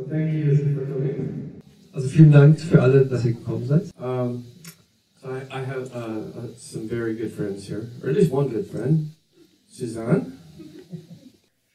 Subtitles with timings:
[0.00, 1.60] Well, thank you for coming.
[1.92, 3.90] Also vielen Dank für alle, dass ihr gekommen seid.
[3.98, 4.46] Um,
[5.22, 8.66] I, I have uh, uh, some very good friends here, or at least one good
[8.66, 9.10] friend,
[9.68, 10.32] Suzanne.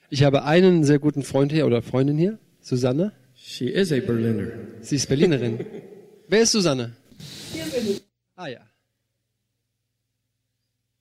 [0.10, 3.12] Ich habe einen sehr guten Freund hier oder Freundin hier, Susanne.
[3.36, 4.54] She is a Berliner.
[4.82, 5.60] Sie ist Berlinerin.
[6.28, 6.94] Wer ist Susanne?
[7.54, 8.02] Hier bin ich.
[8.36, 8.62] Ah ja,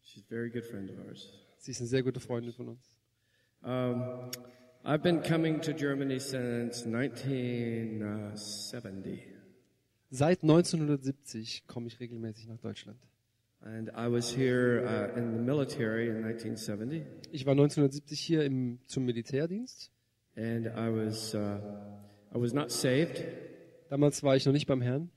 [0.02, 1.28] She's a very good friend of ours.
[1.58, 2.80] sie ist eine sehr gute Freundin von uns.
[3.62, 4.30] Um,
[4.86, 9.22] I've been coming to Germany since 1970,
[10.10, 12.98] Seit 1970 komme ich regelmäßig nach Deutschland.
[13.62, 17.02] and I was here uh, in the military in 1970,
[17.32, 19.90] Ich war 1970 hier im, zum Militärdienst.
[20.36, 21.58] and I was uh,
[22.34, 23.24] I was not saved,
[23.88, 25.08] Damals war ich noch nicht beim Herrn.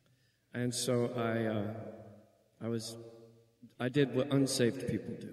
[0.54, 1.74] and so I uh,
[2.66, 2.98] I was
[3.80, 5.28] I did what unsaved people do.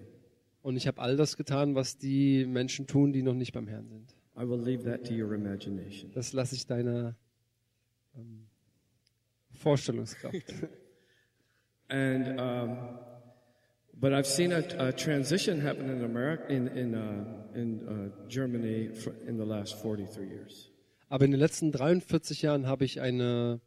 [0.63, 3.87] Und ich habe all das getan, was die Menschen tun, die noch nicht beim Herrn
[3.89, 4.13] sind.
[4.37, 6.11] I will leave that to your imagination.
[6.13, 7.15] Das lasse ich deiner
[8.17, 8.47] ähm,
[9.51, 10.35] Vorstellungskraft.
[11.89, 12.79] And um,
[14.01, 18.89] but I've seen a, a transition happen in America, in in uh, in uh, Germany,
[18.89, 20.71] for, in the last 43 years.
[21.09, 23.61] Aber in den letzten 43 Jahren habe ich eine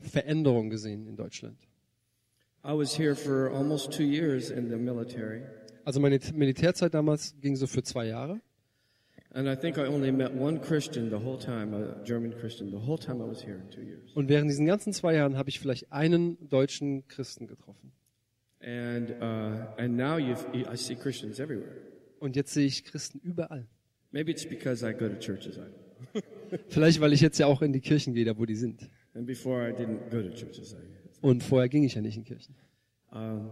[0.00, 1.56] Veränderung gesehen in Deutschland.
[2.64, 5.42] I was here for almost two years in the military,
[5.84, 8.40] Also meine Militärzeit damals ging so für zwei Jahre.
[14.14, 17.92] Und während diesen ganzen zwei Jahren habe ich vielleicht einen deutschen Christen getroffen.
[18.60, 21.76] And uh, and now I see Christians everywhere.
[22.18, 23.66] Und jetzt sehe ich Christen überall.
[24.10, 25.58] Maybe it's because I go to churches,
[26.68, 28.88] Vielleicht, weil ich jetzt ja auch in die Kirchen gehe, da wo die sind.
[29.14, 30.74] and before I didn't go to churches.
[30.74, 30.76] I,
[31.20, 32.54] Und vorher ging ich ja nicht in Kirchen.
[33.12, 33.50] Um,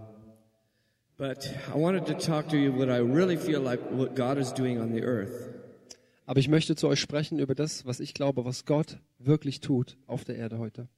[1.17, 4.53] but I wanted to talk to you what I really feel like what God is
[4.53, 5.54] doing on the earth.
[6.27, 9.97] Aber ich möchte zu euch sprechen über das, was ich glaube, was Gott wirklich tut
[10.07, 10.89] auf der Erde heute.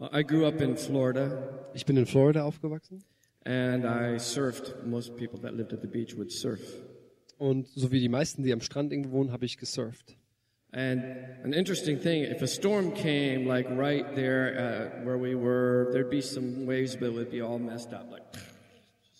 [0.00, 1.36] I grew up in Florida
[1.74, 3.02] Ich bin in Florida aufgewachsen
[3.44, 4.86] and I surfed.
[4.86, 6.60] Most people that lived at the beach would surf.
[7.38, 10.16] und so wie die meisten, die am Strand irgendwo wohnen, habe ich gesurft.
[10.70, 11.02] And
[11.44, 16.10] an interesting thing, if a storm came like right there uh, where we were, there'd
[16.10, 18.10] be some waves, but it would be all messed up.
[18.10, 18.22] Like,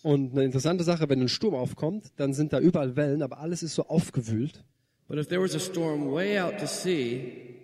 [0.03, 3.63] Und eine interessante Sache, wenn ein Sturm aufkommt, dann sind da überall Wellen, aber alles
[3.63, 4.63] ist so aufgewühlt.
[5.09, 7.57] But if there was a storm way out to sea,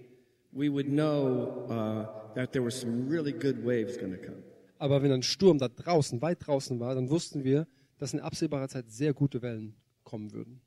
[0.52, 4.44] we would know uh, that there were some really good waves going to come.
[4.78, 7.66] Aber wenn ein Sturm da draußen, weit draußen war, dann wussten wir,
[7.98, 10.60] dass in absehbarer Zeit sehr gute Wellen kommen würden.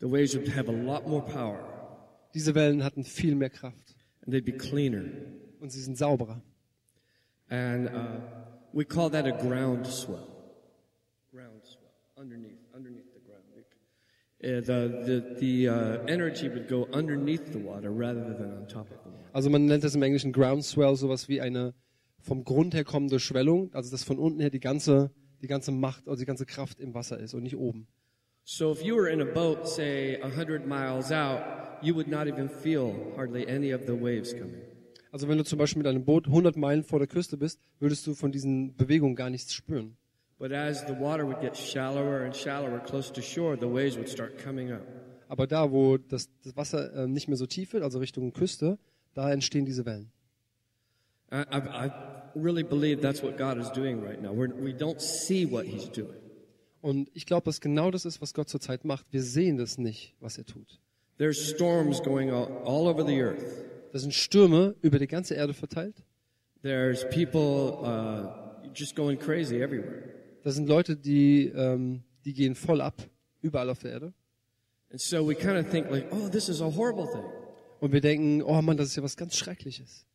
[0.00, 1.60] The waves would have a lot more power.
[2.34, 5.04] Diese Wellen hatten viel mehr Kraft and they'd be cleaner.
[5.60, 6.42] und sie sind sauberer.
[7.48, 8.20] And uh,
[8.72, 10.28] we call that a ground swell.
[11.32, 12.65] Ground swell, underneath,
[19.32, 21.74] Also man nennt das im Englischen Groundswell, sowas wie eine
[22.20, 25.10] vom Grund her kommende Schwellung, also dass von unten her die ganze,
[25.42, 27.88] die ganze Macht, also die ganze Kraft im Wasser ist und nicht oben.
[28.44, 31.40] So if you were in a boat, say a hundred miles out,
[31.82, 34.62] you would not even feel hardly any of the waves coming.
[35.10, 38.06] Also wenn du zum Beispiel mit einem Boot 100 Meilen vor der Küste bist, würdest
[38.06, 39.96] du von diesen Bewegungen gar nichts spüren.
[40.38, 44.08] But as the water would get shallower and shallower close to shore, the waves would
[44.08, 44.86] start coming up.
[45.28, 48.78] Aber da, wo das, das Wasser äh, nicht mehr so tief wird, also Richtung Küste,
[49.14, 50.12] da entstehen diese Wellen.
[51.32, 51.90] I, I, I
[52.36, 54.32] really believe that's what God is doing right now.
[54.32, 56.20] We're, we don't see what He's doing.
[56.82, 59.12] Und ich glaube, dass genau das ist, was Gott zurzeit macht.
[59.12, 60.78] Wir sehen das nicht, was er tut.
[61.18, 63.42] There's storms going all, all over the earth.
[63.92, 65.96] Das sind Stürme über die ganze Erde verteilt.
[66.62, 70.15] There's people uh, just going crazy everywhere.
[70.46, 73.02] Das sind Leute, die, ähm, die gehen voll ab,
[73.42, 74.14] überall auf der Erde.
[74.92, 77.24] And so we kind of think like, oh, this is a horrible thing.
[77.80, 80.06] Und wir denken, oh Mann, das ist ja was ganz Schreckliches.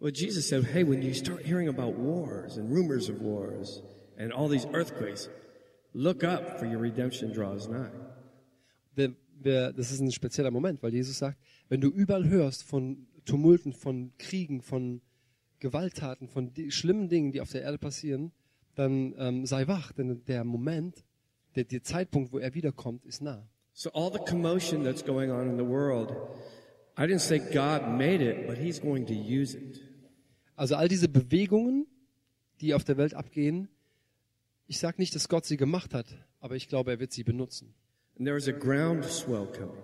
[0.00, 3.80] Well, Jesus said, hey, when you start hearing about wars and rumors of wars
[4.18, 5.30] and all these earthquakes,
[5.92, 7.92] look up for your redemption draws nigh.
[8.96, 13.06] Wir, wir, das ist ein spezieller Moment, weil Jesus sagt, wenn du überall hörst von
[13.24, 15.00] Tumulten, von Kriegen, von
[15.60, 18.32] Gewalttaten, von schlimmen Dingen, die auf der Erde passieren,
[18.76, 21.04] dann ähm, sei wach, denn der Moment,
[21.56, 23.48] der, der Zeitpunkt, wo er wiederkommt, ist nah.
[23.72, 26.10] So all the commotion that's going on in the world,
[26.96, 29.82] I didn't say God made it, but He's going to use it.
[30.54, 31.86] Also all diese Bewegungen,
[32.60, 33.68] die auf der Welt abgehen,
[34.66, 36.06] ich sage nicht, dass Gott sie gemacht hat,
[36.40, 37.74] aber ich glaube, er wird sie benutzen.
[38.18, 39.82] And there is a ground swell coming.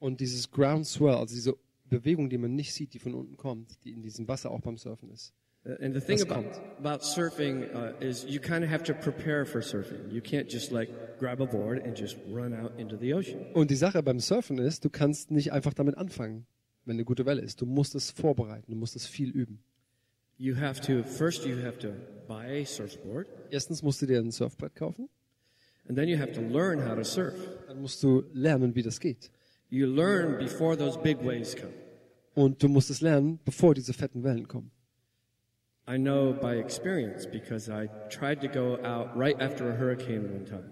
[0.00, 1.56] Und dieses Groundswell, also diese
[1.88, 4.76] Bewegung, die man nicht sieht, die von unten kommt, die in diesem Wasser auch beim
[4.76, 5.32] Surfen ist.
[5.64, 6.44] Uh, And the thing about,
[6.78, 10.10] about surfing uh, is you kind of have to prepare for surfing.
[10.10, 13.46] You can't just like grab a board and just run out into the ocean.
[13.54, 16.46] Und die Sache beim Surfen ist, du kannst nicht einfach damit anfangen.
[16.84, 17.60] wenn eine gute Welle ist.
[17.60, 19.60] Du musst es vorbereiten, du musst es viel üben.
[20.38, 21.90] You have to, first you have to
[22.26, 25.08] buy a surfboard, Erstens musst du dir ein Surfbrett kaufen,
[25.88, 27.34] and then you have to learn how to surf.
[27.68, 29.30] dann musst du lernen, wie das geht.
[29.70, 31.72] You learn before those big waves come.
[32.34, 34.72] Und du musst es lernen, bevor diese fetten Wellen kommen.
[35.92, 40.46] I know by experience because I tried to go out right after a hurricane one
[40.46, 40.70] time.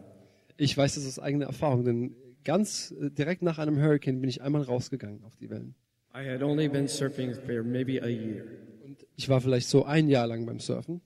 [0.57, 4.41] Ich weiß das aus eigener Erfahrung, denn ganz äh, direkt nach einem Hurricane bin ich
[4.41, 5.75] einmal rausgegangen auf die Wellen.
[6.15, 8.45] I had only been surfing for maybe a year.
[8.83, 11.03] Und ich war vielleicht so ein Jahr lang beim Surfen.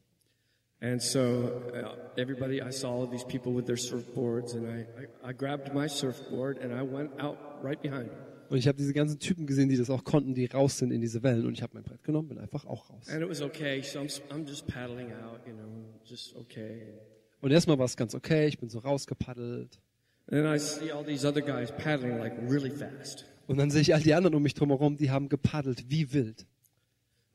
[0.81, 4.87] And so uh, everybody, I saw all these people with their surfboards, and I,
[5.27, 8.19] I, I grabbed my surfboard and I went out right behind them.
[8.49, 11.01] Und ich habe diese ganzen Typen gesehen, die das auch konnten, die raus sind in
[11.01, 11.47] diese Wellen.
[11.47, 13.09] Und ich habe mein Brett genommen, bin einfach auch raus.
[13.09, 16.95] And it was okay, so I'm, I'm just paddling out, you know, just okay.
[17.41, 19.79] Und erstmal war es ganz okay, ich bin so rausgepaddelt.
[20.27, 23.27] And then I see all these other guys paddling like really fast.
[23.47, 26.47] Und dann sehe ich all die anderen um mich drumherum, die haben gepaddelt wie wild.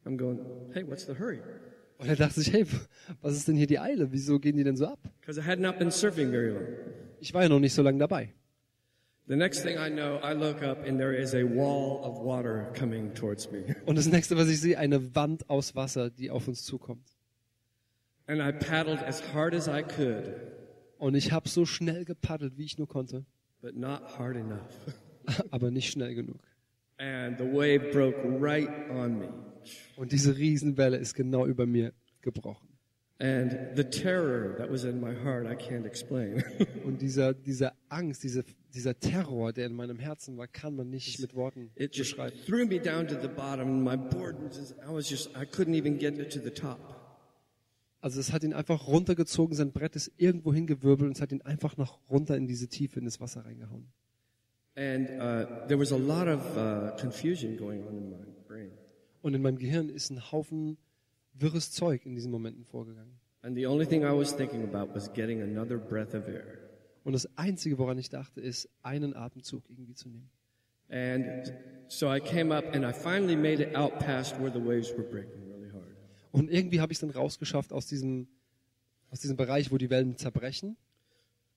[0.05, 0.39] I'm going,
[0.73, 1.41] hey, what's the hurry?
[1.99, 2.65] Und er dachte sich, hey,
[3.21, 4.11] was ist denn hier die Eile?
[4.11, 4.99] Wieso gehen die denn so ab?
[5.19, 6.65] Because I had not been surfing very long.
[7.19, 8.33] Ich war ja noch nicht so lange dabei.
[9.29, 12.71] The next thing I know, I look up and there is a wall of water
[12.73, 13.75] coming towards me.
[13.85, 17.07] Und das nächste, was ich sehe, eine Wand aus Wasser, die auf uns zukommt.
[18.25, 20.33] And I paddled as hard as I could,
[20.97, 23.23] Und ich habe so schnell gepaddelt, wie ich nur konnte,
[23.61, 24.95] but not hard enough.
[25.51, 26.41] aber nicht schnell genug.
[26.97, 29.29] And the wave broke right on me.
[29.95, 32.67] Und diese Riesenwelle ist genau über mir gebrochen.
[33.19, 36.43] And the terror that was in my heart, I can't explain.
[36.83, 38.43] Und dieser, dieser Angst, diese,
[38.73, 42.37] dieser Terror, der in meinem Herzen war, kann man nicht mit Worten It just beschreiben.
[42.45, 43.83] threw me down to the bottom.
[43.83, 46.79] My board was just, I was just, I couldn't even get it to the top.
[48.01, 51.41] Also es hat ihn einfach runtergezogen, sein Brett ist irgendwo hingewirbelt und es hat ihn
[51.41, 53.87] einfach nach runter in diese Tiefe, in das Wasser reingehauen.
[54.75, 58.17] And uh, there was a lot of uh, confusion going on in my
[58.47, 58.71] brain.
[59.21, 60.77] Und in meinem Gehirn ist ein Haufen
[61.33, 63.19] wirres Zeug in diesen Momenten vorgegangen.
[63.41, 66.68] And the only thing I was thinking about was getting another breath of air.
[67.09, 70.29] Und das Einzige, woran ich dachte, ist, einen Atemzug irgendwie zu nehmen.
[70.89, 71.51] And
[71.87, 75.01] so I came up and I finally made it out past where the waves were
[75.01, 75.87] breaking really hard.
[76.31, 78.27] Und irgendwie habe ich es dann rausgeschafft aus diesem,
[79.09, 80.77] aus diesem Bereich, wo die Wellen zerbrechen.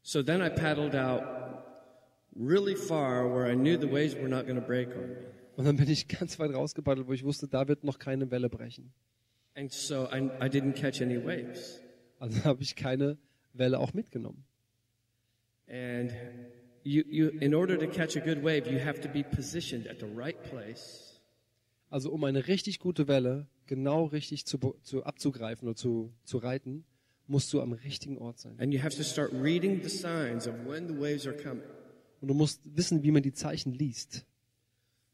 [0.00, 1.22] So then I paddled out
[2.34, 5.16] really far where I knew the waves were not going to break on me.
[5.56, 8.48] Und dann bin ich ganz weit rausgepaddelt, wo ich wusste, da wird noch keine Welle
[8.48, 8.90] brechen.
[9.54, 11.82] And so I, I didn't catch any waves.
[12.18, 13.18] Also habe ich keine
[13.52, 14.46] Welle auch mitgenommen.
[15.72, 16.12] And
[16.84, 19.98] you, you, in order to catch a good wave, you have to be positioned at
[20.00, 21.08] the right place
[21.90, 26.84] Also um eine richtig gute Welle genau richtig zu, zu abzugreifen oder zu, zu reiten,
[27.26, 28.54] musst du am richtigen Ort sein.
[28.58, 31.64] and you have to start reading the signs of when the waves are coming.
[32.20, 34.24] Und du musst wissen, wie man die Zeichen liest.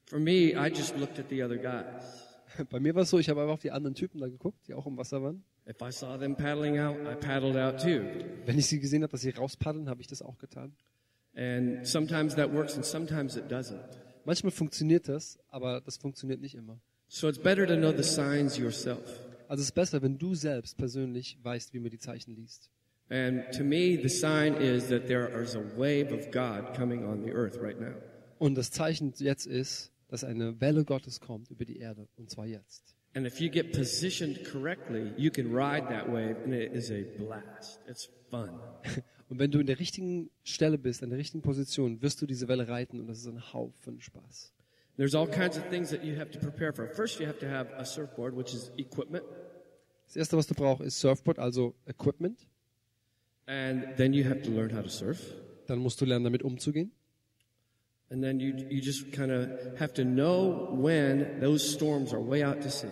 [0.06, 2.24] For me, I just looked at the other guys.
[2.70, 4.74] Bei mir war es so, ich habe einfach auf die anderen Typen da geguckt, die
[4.74, 5.44] auch im Wasser waren.
[5.68, 8.02] If I saw them paddling out, I paddled out too.
[8.46, 10.72] Wenn ich sie gesehen habe, dass sie rauspaddeln, habe ich das auch getan.
[11.34, 13.78] And sometimes that works and sometimes it doesn't.
[14.24, 16.80] Manchmal funktioniert das, aber das funktioniert nicht immer.
[17.08, 19.20] So it's better to know the signs yourself.
[19.46, 22.70] Also es ist besser, wenn du selbst persönlich weißt, wie man die Zeichen liest.
[23.10, 27.22] And to me, the sign is that there is a wave of God coming on
[27.22, 27.94] the earth right now.
[28.38, 32.46] Und das Zeichen jetzt ist, dass eine Welle Gottes kommt über die Erde, und zwar
[32.46, 32.94] jetzt.
[33.14, 37.04] And if you get positioned correctly, you can ride that wave and it is a
[37.18, 37.80] blast.
[37.88, 38.60] It's fun.
[39.28, 42.48] Und wenn du in der richtigen Stelle bist, in der richtigen Position, wirst du diese
[42.48, 44.54] Welle reiten und das ist ein Haufen Spaß.
[44.96, 46.88] There's all kinds of things that you have to prepare for.
[46.88, 49.24] First, you have to have a surfboard, which is equipment.
[50.06, 52.48] Das erste, was du brauchst, ist Surfboard, also Equipment.
[53.46, 55.34] And then you have to learn how to surf.
[55.66, 56.90] Dann musst du lernen, damit umzugehen.
[58.10, 62.42] And then you, you just kind of have to know when those storms are way
[62.42, 62.88] out to sea.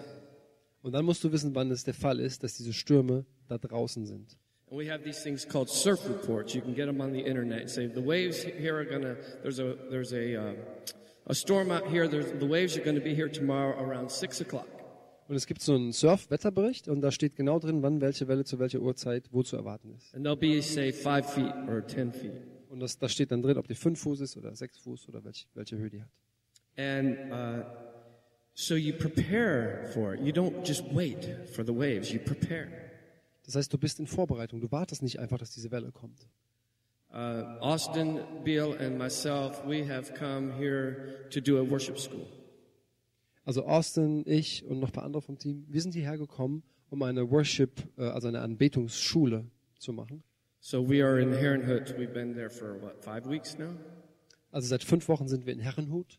[0.82, 4.06] Und dann musst du wissen, wann es der Fall ist, dass diese Stürme da draußen
[4.06, 4.37] sind.
[4.68, 6.54] And we have these things called surf reports.
[6.54, 9.16] You can get them on the internet and say the waves here are gonna.
[9.42, 10.54] There's a there's a uh,
[11.26, 12.08] a storm out here.
[12.08, 14.66] There's, the waves are going to be here tomorrow around six o'clock.
[15.28, 18.61] Und es gibt so einen Surf-Wetterbericht und da steht genau drin, wann welche Welle zu
[18.61, 20.14] welcher Uhrzeit wo zu erwarten ist.
[20.14, 22.55] And they'll be say five feet or ten feet.
[22.70, 25.25] Und das, da steht dann drin, ob die fünf Fuß ist oder sechs Fuß oder
[25.25, 26.11] welche, welche Höhe die hat.
[26.76, 27.64] And uh,
[28.54, 30.20] so you prepare for it.
[30.20, 32.12] You don't just wait for the waves.
[32.12, 32.68] You prepare.
[33.44, 34.61] Das heißt, du bist in Vorbereitung.
[34.61, 36.26] Du wartest nicht einfach, dass diese Welle kommt.
[37.12, 42.26] Uh, Austin, Beal, and myself, we have come here to do a worship school.
[43.44, 47.02] Also Austin, ich und noch ein paar andere vom Team, wir sind hierher gekommen, um
[47.02, 49.46] eine Worship, äh, also eine Anbetungsschule
[49.78, 50.25] zu machen.
[50.68, 51.96] So we are in Herrenhut.
[51.96, 53.76] We've been there for what five weeks now.
[54.50, 56.18] Also seit fünf Wochen sind wir in Herrenhut.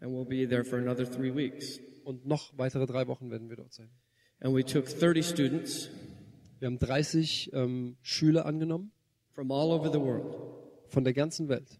[0.00, 1.78] And we'll be there for another three weeks.
[2.02, 3.90] Und noch weitere drei Wochen werden wir dort sein.
[4.40, 5.90] And we took 30 students
[6.58, 8.92] Wir haben 30 ähm, Schüler angenommen
[9.34, 10.34] from all over the world.
[10.88, 11.78] von der ganzen Welt.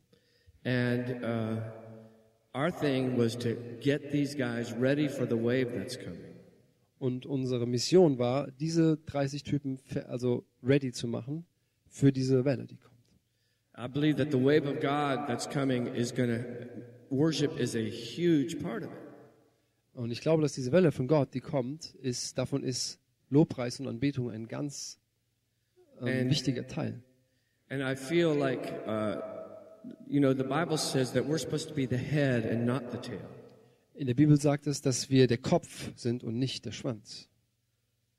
[0.64, 1.62] And uh,
[2.54, 6.36] our thing was to get these guys ready for the wave that's coming.
[6.98, 11.46] Und unsere Mission war, diese 30 Typen also ready zu machen
[11.96, 12.94] für diese Welle, die kommt.
[13.78, 16.44] I believe that the wave of God that's coming is going to,
[17.10, 18.98] worship is a huge part of it.
[19.94, 23.00] Und ich glaube, dass diese Welle von Gott, die kommt, ist, davon ist
[23.30, 24.98] Lobpreis und Anbetung ein ganz
[26.00, 27.02] ähm, And- wichtiger Teil.
[27.70, 29.16] And I feel like, uh,
[30.06, 32.98] you know, the Bible says that we're supposed to be the head and not the
[32.98, 33.26] tail.
[33.94, 37.30] In der Bibel sagt es, dass wir der Kopf sind und nicht der Schwanz.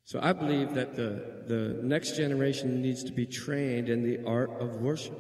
[0.08, 4.50] So I believe that the, the next generation needs to be trained in the art
[4.62, 5.14] of worship.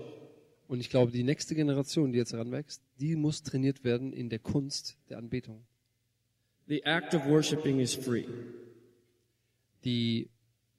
[0.69, 4.39] Und ich glaube, die nächste Generation, die jetzt heranwächst, die muss trainiert werden in der
[4.39, 5.65] Kunst der Anbetung.
[6.67, 8.27] The act of worshiping is free.
[9.83, 10.29] Die,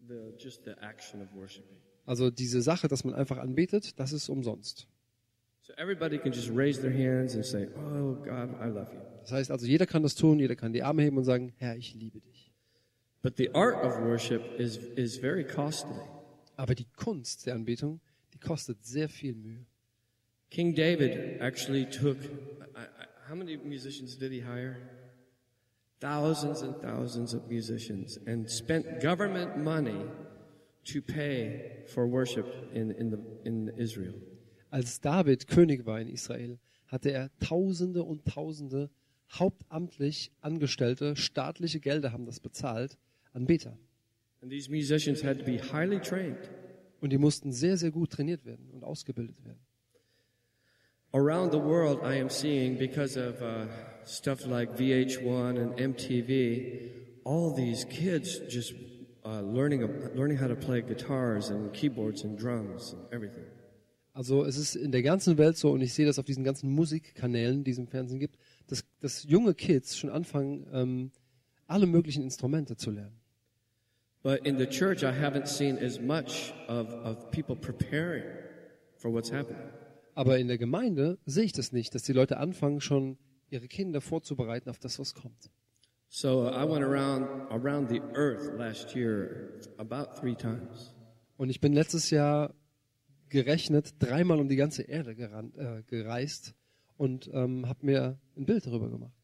[0.06, 1.76] The, just the action of worshiping.
[2.06, 4.88] also diese Sache, dass man einfach anbetet, das ist umsonst.
[5.60, 9.00] So everybody can just raise their hands and say, Oh God, I love you.
[9.20, 11.76] Das heißt also, jeder kann das tun, jeder kann die Arme heben und sagen, Herr,
[11.76, 12.47] ich liebe dich.
[13.22, 16.00] But the art of worship is, is very costly.
[16.56, 18.00] Aber die Kunst der Anbetung,
[18.32, 19.64] die kostet sehr viel Mühe.
[20.50, 22.16] King David actually took,
[22.74, 24.76] I, I, how many musicians did he hire?
[26.00, 30.06] Thousands and thousands of musicians and spent government money
[30.84, 34.14] to pay for worship in, in, the, in Israel.
[34.70, 38.90] Als David König war in Israel, hatte er Tausende und Tausende
[39.30, 42.96] hauptamtlich Angestellte, staatliche Gelder haben das bezahlt,
[43.34, 43.76] Anbeter.
[44.42, 46.48] And these musicians had to be highly trained.
[47.00, 49.60] Und die mussten sehr, sehr gut trainiert werden und ausgebildet werden.
[51.12, 53.66] Around the world, I am seeing, because of uh,
[54.04, 56.90] stuff like VH1 and MTV,
[57.24, 58.74] all these kids just
[59.24, 59.80] uh, learning,
[60.14, 63.44] learning how to play guitars and keyboards and drums and everything.
[64.12, 66.70] Also es ist in der ganzen Welt so, und ich sehe das auf diesen ganzen
[66.70, 71.10] Musikkanälen, die es im Fernsehen gibt, dass, dass junge Kids schon anfangen, ähm,
[71.68, 73.20] alle möglichen Instrumente zu lernen.
[74.22, 78.24] But in the church, I haven't seen as much of, of people preparing
[78.96, 79.62] for what's happening.
[80.14, 83.16] Aber in der Gemeinde sehe ich das nicht, dass die Leute anfangen, schon
[83.50, 85.50] ihre Kinder vorzubereiten auf das, was kommt.
[86.08, 90.94] So uh, I went around around the earth last year about three times.
[91.36, 92.54] Und ich bin letztes Jahr
[93.28, 96.54] gerechnet dreimal um die ganze Erde geran, äh, gereist
[96.96, 99.17] und ähm, habe mir ein Bild darüber gemacht.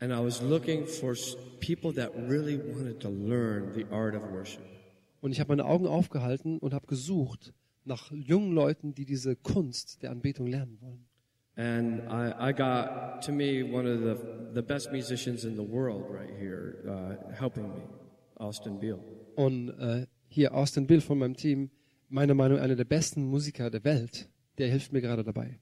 [0.00, 1.16] And I was looking for
[1.60, 4.62] people that really wanted to learn the art of worship.
[5.20, 7.52] Und ich habe meine Augen aufgehalten und habe gesucht
[7.84, 11.04] nach jungen Leuten, die diese Kunst der Anbetung lernen wollen.
[11.56, 14.16] And I, I got to me one of the,
[14.54, 17.82] the best musicians in the world right here uh, helping me,
[18.36, 19.00] Austin Beal.
[19.34, 21.70] Und äh, hier Austin Bill von meinem Team,
[22.08, 24.28] meiner Meinung nach einer der besten Musiker der Welt,
[24.58, 25.58] der hilft mir gerade dabei.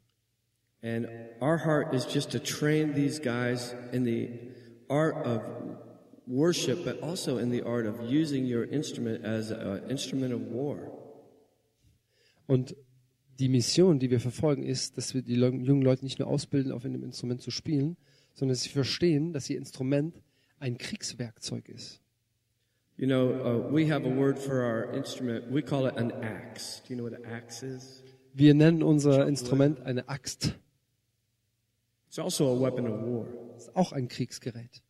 [0.82, 1.08] And
[1.40, 4.30] our heart is just to train these guys in the
[4.88, 5.42] art of
[6.26, 10.92] worship, but also in the art of using your instrument as an instrument of war.
[12.46, 12.76] Und
[13.38, 16.84] die Mission, die wir verfolgen, ist, dass wir die jungen Leute nicht nur ausbilden, auf
[16.84, 17.96] einem Instrument zu spielen,
[18.34, 20.22] sondern dass sie verstehen, dass ihr Instrument
[20.58, 22.00] ein Kriegswerkzeug ist.
[22.98, 25.50] You know, uh, we have a word for our instrument.
[25.50, 26.80] We call it an axe.
[26.86, 28.02] Do you know what an axe is?
[28.32, 30.54] Wir nennen unser Instrument eine Axt.
[32.08, 33.26] It's also a weapon of war.
[33.56, 34.82] Ist auch ein Kriegsgerät.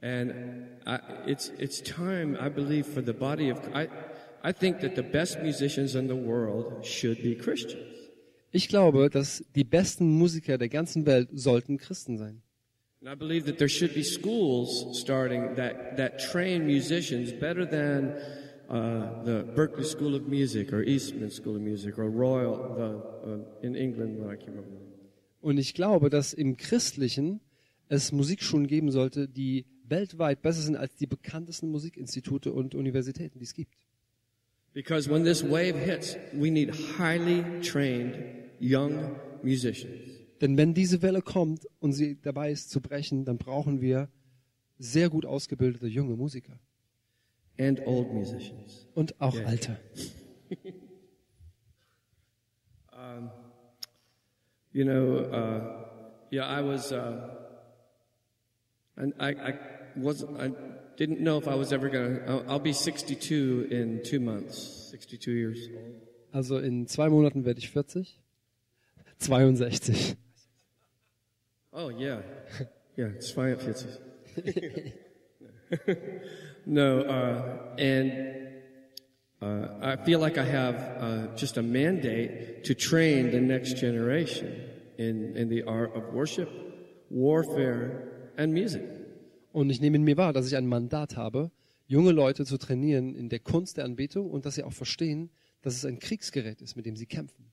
[0.00, 0.32] And
[0.86, 3.88] I, it's it's time, I believe, for the body of I.
[4.42, 7.84] I think that the best musicians in the world should be Christians.
[8.52, 12.42] Ich glaube, dass die besten Musiker der ganzen Welt sollten Christen sein.
[13.00, 18.14] And I believe that there should be schools starting that, that train musicians better than
[18.68, 23.66] uh, the Berklee School of Music or Eastman School of Music or Royal the, uh,
[23.66, 24.87] in England, I can't remember.
[25.40, 27.40] Und ich glaube, dass im Christlichen
[27.88, 33.44] es Musikschulen geben sollte, die weltweit besser sind als die bekanntesten Musikinstitute und Universitäten, die
[33.44, 33.74] es gibt.
[34.74, 38.18] Because when this wave hits, we need highly trained
[38.60, 39.10] young
[39.42, 39.94] musicians.
[40.40, 44.08] Denn wenn diese Welle kommt und sie dabei ist zu brechen, dann brauchen wir
[44.78, 46.60] sehr gut ausgebildete junge Musiker
[47.58, 48.86] and old musicians.
[48.94, 49.44] und auch Ja.
[49.44, 49.78] alte.
[54.78, 55.60] You know, uh,
[56.30, 57.30] yeah, I was, uh,
[58.96, 59.58] and I, I
[59.96, 60.52] wasn't, I
[60.96, 62.20] didn't know if I was ever gonna.
[62.28, 64.88] I'll, I'll be 62 in two months.
[64.92, 65.94] 62 years old.
[66.32, 68.06] Also in zwei Monaten werde ich 40.
[69.18, 70.16] 62.
[71.72, 72.20] Oh yeah,
[72.96, 73.84] Yeah, it's fine if it's.
[76.66, 78.57] no, uh, and
[79.40, 84.64] uh, I feel like I have uh, just a mandate to train the next generation
[84.98, 86.48] in, in the art of worship,
[87.10, 88.82] warfare, and music.
[89.52, 91.50] Und ich nehme in mir wahr, dass ich ein Mandat habe,
[91.86, 95.30] junge Leute zu trainieren in der Kunst der Anbetung und dass sie auch verstehen,
[95.62, 97.44] dass es ein Kriegsgerät ist, mit dem sie kämpfen.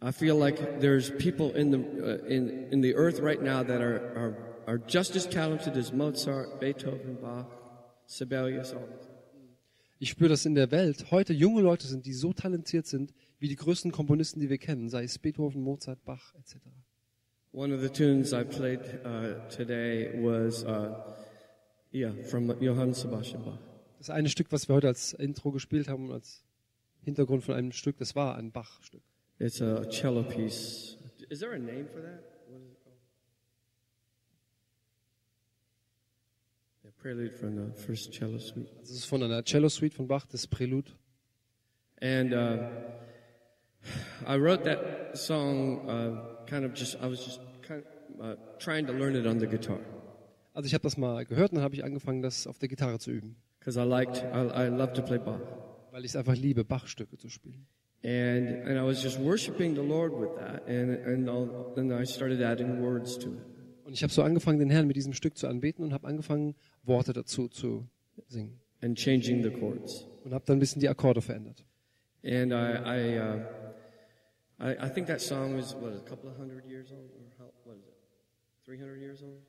[0.00, 3.80] I feel like there's people in the uh, in in the earth right now that
[3.80, 7.46] are are are just as talented as Mozart, Beethoven, Bach,
[8.06, 9.07] Sibelius, all.
[10.00, 13.48] Ich spüre, dass in der Welt heute junge Leute sind, die so talentiert sind, wie
[13.48, 16.56] die größten Komponisten, die wir kennen, sei es Beethoven, Mozart, Bach etc.
[17.52, 20.94] One of the tunes I played uh, today was uh,
[21.92, 23.58] yeah from Johann Sebastian Bach.
[23.98, 26.44] Das eine Stück, was wir heute als Intro gespielt haben, als
[27.02, 29.02] Hintergrund von einem Stück, das war ein Bach-Stück.
[29.40, 30.96] It's a cello piece.
[31.28, 32.22] Is there a name for that?
[32.48, 32.98] What is it called?
[36.84, 38.68] The prelude from the first cello suite.
[38.78, 40.90] Also es ist von einer Cello-Suite von Bach, das Prälude.
[42.00, 42.68] And uh,
[44.26, 47.82] I wrote that song uh, kind of just, I was just kind
[48.18, 49.80] of uh, trying to learn it on the guitar
[50.54, 52.98] Also ich habe das mal gehört und dann habe ich angefangen, das auf der Gitarre
[52.98, 55.40] zu üben, because I liked, I, I love to play Bach.
[55.92, 57.66] weil ich es einfach liebe, Bach-Stücke zu spielen.
[58.04, 60.68] And, and I was just worshiping the Lord with that.
[60.68, 63.57] And, and all, then I started adding words to it.
[63.88, 66.54] Und ich habe so angefangen, den Herrn mit diesem Stück zu anbeten und habe angefangen,
[66.82, 67.88] Worte dazu zu
[68.26, 68.60] singen.
[68.82, 70.06] and changing the chords.
[70.24, 71.64] Und habe dann ein bisschen die Akkorde verändert.
[72.22, 73.40] And I, I, uh,
[74.60, 77.50] I, I think that song was what a couple of hundred years old, or how,
[77.64, 77.94] what is it,
[78.66, 79.40] three hundred years old?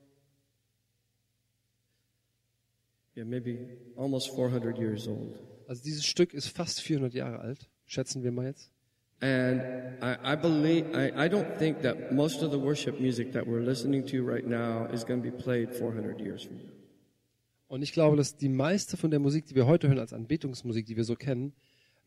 [3.14, 3.58] Yeah, maybe
[3.94, 5.38] almost four hundred years old.
[5.68, 8.70] Also dieses Stück ist fast 400 Jahre alt, schätzen wir mal jetzt.
[9.22, 9.60] And
[10.02, 13.60] I, I believe, I, I don't think that most of the worship music that we're
[13.60, 16.70] listening to right now is going to be played 400 years from now.
[17.68, 20.86] Und ich glaube, dass die meiste von der Musik, die wir heute hören als Anbetungsmusik,
[20.86, 21.52] die wir so kennen,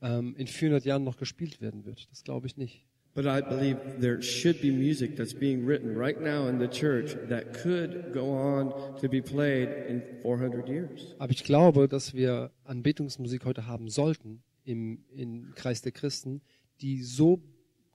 [0.02, 2.10] ähm, in 400 Jahren noch gespielt werden wird.
[2.12, 2.86] Das glaube ich nicht.
[3.16, 7.16] But I believe there should be music that's being written right now in the church
[7.30, 11.16] that could go on to be played in 400 years.
[11.20, 16.42] Aber ich glaube, dass wir Anbetungsmusik heute haben sollten im, im Kreis der Christen,
[16.84, 17.42] die so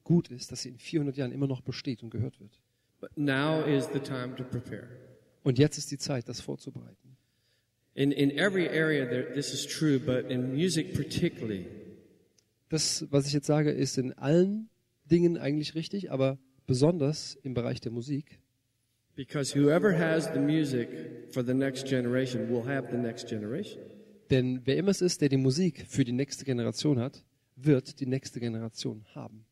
[0.02, 2.60] gut ist, dass sie in 400 Jahren immer noch besteht und gehört wird.
[3.00, 4.88] But now is the time to prepare.
[5.44, 7.16] Und jetzt ist die Zeit, das vorzubereiten.
[7.94, 11.66] In, in every area, there, this is true, but in music particularly,
[12.70, 14.68] Das, was ich jetzt sage, ist in allen
[15.10, 18.40] Dingen eigentlich richtig, aber besonders im Bereich der Musik.
[19.16, 20.88] because whoever has the music
[21.32, 23.80] for the next generation will have the next generation.
[24.30, 27.24] Denn wer immer es ist, der die Musik für die nächste Generation hat,
[27.60, 29.44] wird die nächste Generation haben.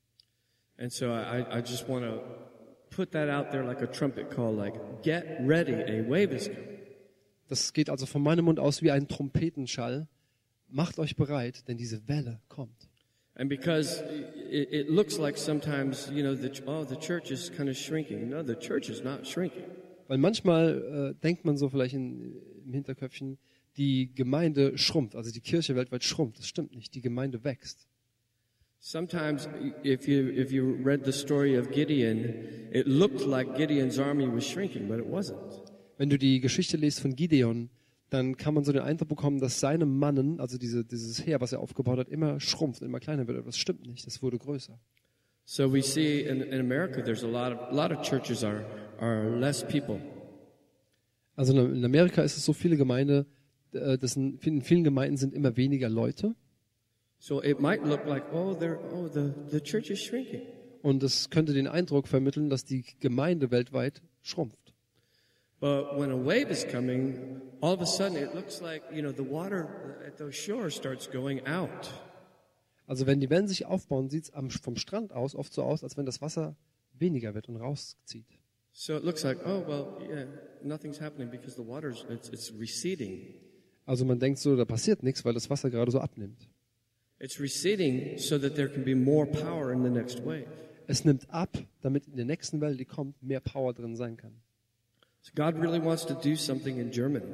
[0.79, 2.21] And so I, I just want to
[2.90, 6.77] put that out there like a trumpet call, like, get ready, a wave is coming.
[7.49, 10.09] Das geht also von meinem Mund aus wie ein Trompetenschall.
[10.69, 12.88] Macht euch bereit, denn diese Welle kommt.
[13.37, 14.03] And because
[14.51, 18.31] it, it looks like sometimes, you know, the, oh, the church is kind of shrinking.
[18.31, 19.64] No, the church is not shrinking.
[20.09, 23.38] Weil manchmal äh, denkt man so vielleicht in, im Hinterköpfchen,
[23.77, 26.38] die Gemeinde schrumpft, also die Kirche weltweit schrumpft.
[26.38, 26.95] Das stimmt nicht.
[26.95, 27.87] Die Gemeinde wächst.
[28.80, 29.48] Sometimes,
[29.82, 34.44] if you, if you read the story of Gideon, it looked like Gideon's army was
[34.44, 35.62] shrinking, but it wasn't.
[35.98, 37.70] Wenn du die Geschichte liest von Gideon,
[38.10, 41.52] dann kann man so den Eindruck bekommen, dass seine Mannen, also diese, dieses Heer, was
[41.52, 43.38] er aufgebaut hat, immer schrumpft, immer kleiner wird.
[43.38, 44.06] Aber das stimmt nicht.
[44.06, 44.78] Das wurde größer.
[45.44, 48.64] So we see in, in America, there's a lot of, lot of churches are,
[49.00, 50.00] are less people.
[51.36, 53.26] Also in Amerika ist es so viele Gemeinde,
[53.72, 56.34] äh, das in vielen Gemeinden sind immer weniger Leute.
[57.18, 60.42] So it might look like, oh, they're, oh, the, the church is shrinking.
[60.83, 64.72] Und es könnte den Eindruck vermitteln, dass die Gemeinde weltweit schrumpft.
[65.59, 69.11] But when a wave is coming, all of a sudden it looks like, you know,
[69.11, 71.90] the water at those shores starts going out.
[72.87, 75.96] Also wenn die Wellen sich aufbauen, sieht es vom Strand aus oft so aus, als
[75.96, 76.57] wenn das Wasser
[76.98, 78.26] weniger wird und rauszieht.
[78.72, 80.26] So it looks like, oh, well, yeah,
[80.62, 83.35] nothing's happening because the water's, it's, it's receding.
[83.87, 86.48] Also man denkt so, da passiert nichts, weil das Wasser gerade so abnimmt.
[87.18, 90.46] It's receding so that there can be more power in the next wave.
[90.87, 94.33] Es nimmt ab, damit in der nächsten Welle, die kommt, mehr Power drin sein kann.
[95.22, 97.33] So God really wants to do something in Germany.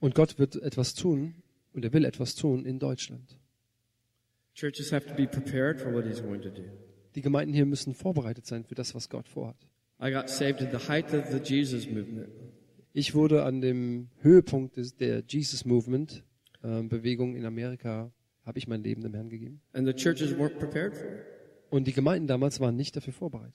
[0.00, 1.34] Und Gott wird etwas tun
[1.72, 3.38] und er will etwas tun in Deutschland.
[4.54, 6.62] Churches have to be prepared for what he's going to do.
[7.14, 9.56] Die Gemeinden hier müssen vorbereitet sein für das, was Gott vorhat.
[10.00, 12.28] I got saved at the height of the Jesus movement.
[12.92, 16.24] Ich wurde an dem Höhepunkt des, der Jesus Movement
[16.62, 18.12] äh, Bewegung in Amerika,
[18.44, 19.60] habe ich mein Leben dem Herrn gegeben.
[19.72, 21.20] And the churches weren't prepared for it.
[21.70, 23.54] Und die Gemeinden damals waren nicht dafür vorbereitet.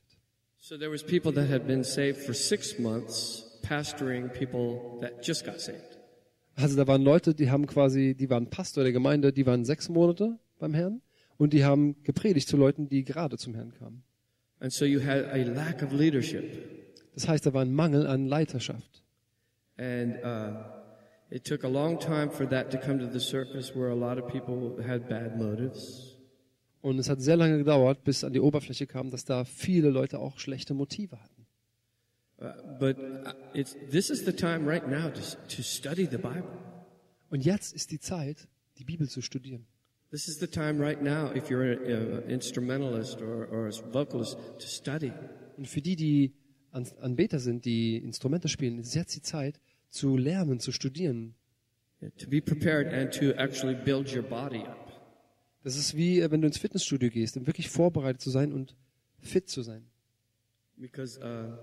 [0.60, 5.46] So there was people that had been saved for six months, pastoring people that just
[5.46, 5.98] got saved.
[6.56, 9.88] Also da waren Leute, die haben quasi, die waren Pastor der Gemeinde, die waren sechs
[9.88, 11.02] Monate beim Herrn
[11.38, 14.04] und die haben gepredigt zu Leuten, die gerade zum Herrn kamen.
[14.60, 16.44] And so you had a lack of leadership.
[17.14, 19.04] Das heißt, da war ein Mangel an Leiterschaft.
[19.78, 20.79] And uh,
[21.30, 24.18] it took a long time for that to come to the surface where a lot
[24.18, 26.16] of people had bad motives.
[26.82, 30.20] Und es hat sehr lange gedauert, bis an die Oberfläche kam, dass da viele Leute
[30.20, 31.46] auch schlechte Motive hatten.
[32.42, 36.58] Uh, but uh, it's, this is the time right now to, to study the Bible.
[37.30, 39.68] Und jetzt ist die Zeit, die Bibel zu studieren.
[40.10, 44.68] This is the time right now, if you're an instrumentalist or, or a vocalist, to
[44.68, 45.12] study.
[45.58, 46.34] Und für die, die
[46.72, 49.60] An Anbeter sind, die Instrumente spielen, ist jetzt die Zeit
[49.90, 51.36] zu lernen, zu studieren.
[52.18, 54.90] To be prepared and to actually build your body up.
[55.64, 58.76] Das ist wie, äh, wenn du ins Fitnessstudio gehst, um wirklich vorbereitet zu sein und
[59.20, 59.86] fit zu sein.
[60.78, 61.58] Because uh,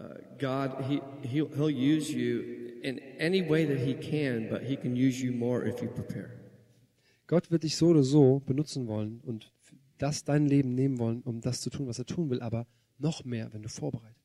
[0.00, 4.76] uh, God, he, he'll, he'll use you in any way that He can, but He
[4.76, 6.30] can use you more if you prepare.
[7.26, 9.52] Gott wird dich so oder so benutzen wollen und
[9.98, 12.66] das dein Leben nehmen wollen, um das zu tun, was er tun will, aber
[12.98, 14.19] noch mehr, wenn du vorbereitet.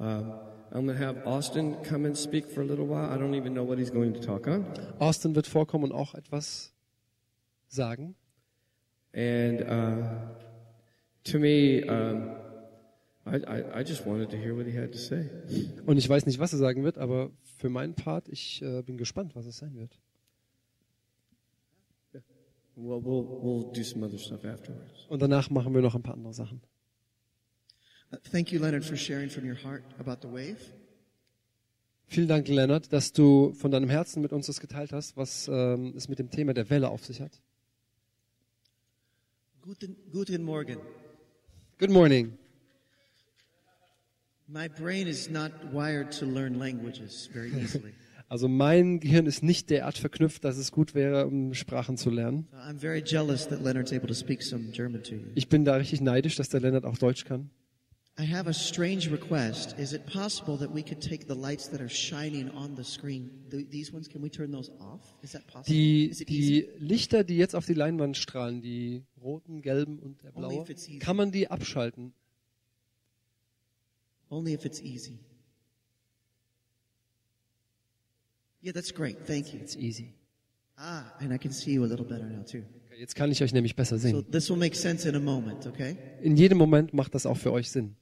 [0.00, 0.32] Um,
[0.72, 3.10] I'm going to have Austin come and speak for a little while.
[3.10, 4.64] I don't even know what he's going to talk on.
[4.98, 6.72] Austin wird vorkommen und auch etwas
[7.68, 8.14] sagen.
[9.12, 10.06] And uh,
[11.24, 12.30] to me, um,
[13.26, 15.28] I, I, I just wanted to hear what he had to say.
[15.84, 18.96] Und ich weiß nicht, was er sagen wird, aber für meinen Part, ich äh, bin
[18.96, 20.00] gespannt, was es sein wird.
[22.76, 25.06] Well, we'll, we'll do some other stuff afterwards.
[25.10, 26.62] Und danach machen wir noch ein paar andere Sachen.
[28.32, 30.58] Thank you, Leonard, for sharing from your heart about the wave.
[32.06, 35.94] Vielen Dank, Leonard, dass du von deinem Herzen mit uns das geteilt hast, was ähm,
[35.96, 37.40] es mit dem Thema der Welle auf sich hat.
[39.62, 40.78] Guten, guten Morgen.
[41.78, 42.36] Good morning.
[44.48, 47.94] My brain is not wired to learn languages very easily.
[48.28, 52.46] Also mein Gehirn ist nicht derart verknüpft, dass es gut wäre, um Sprachen zu lernen.
[52.52, 55.26] So I'm very jealous that Leonard's able to speak some German to you.
[55.34, 57.50] Ich bin da richtig neidisch, dass der Leonard auch Deutsch kann.
[58.20, 59.78] I have a strange request.
[59.78, 63.30] Is it possible that we could take the lights that are shining on the screen,
[63.50, 65.00] th- these ones, can we turn those off?
[65.22, 65.72] Is that possible?
[65.74, 70.46] Die, die Lichter, die jetzt auf die Leinwand strahlen, die roten, gelben und der blaue,
[70.48, 70.98] Only if it's easy.
[70.98, 72.12] kann man die abschalten.
[74.28, 75.18] Only if it's easy.
[78.62, 79.24] Yeah, that's great.
[79.26, 79.60] Thank you.
[79.60, 80.12] It's easy.
[80.76, 82.62] Ah, and I can see you a little better now too.
[82.98, 84.30] Jetzt kann ich euch nämlich besser So sehen.
[84.30, 85.96] this will make sense in a moment, okay?
[86.20, 87.96] In jedem Moment macht das auch für euch Sinn.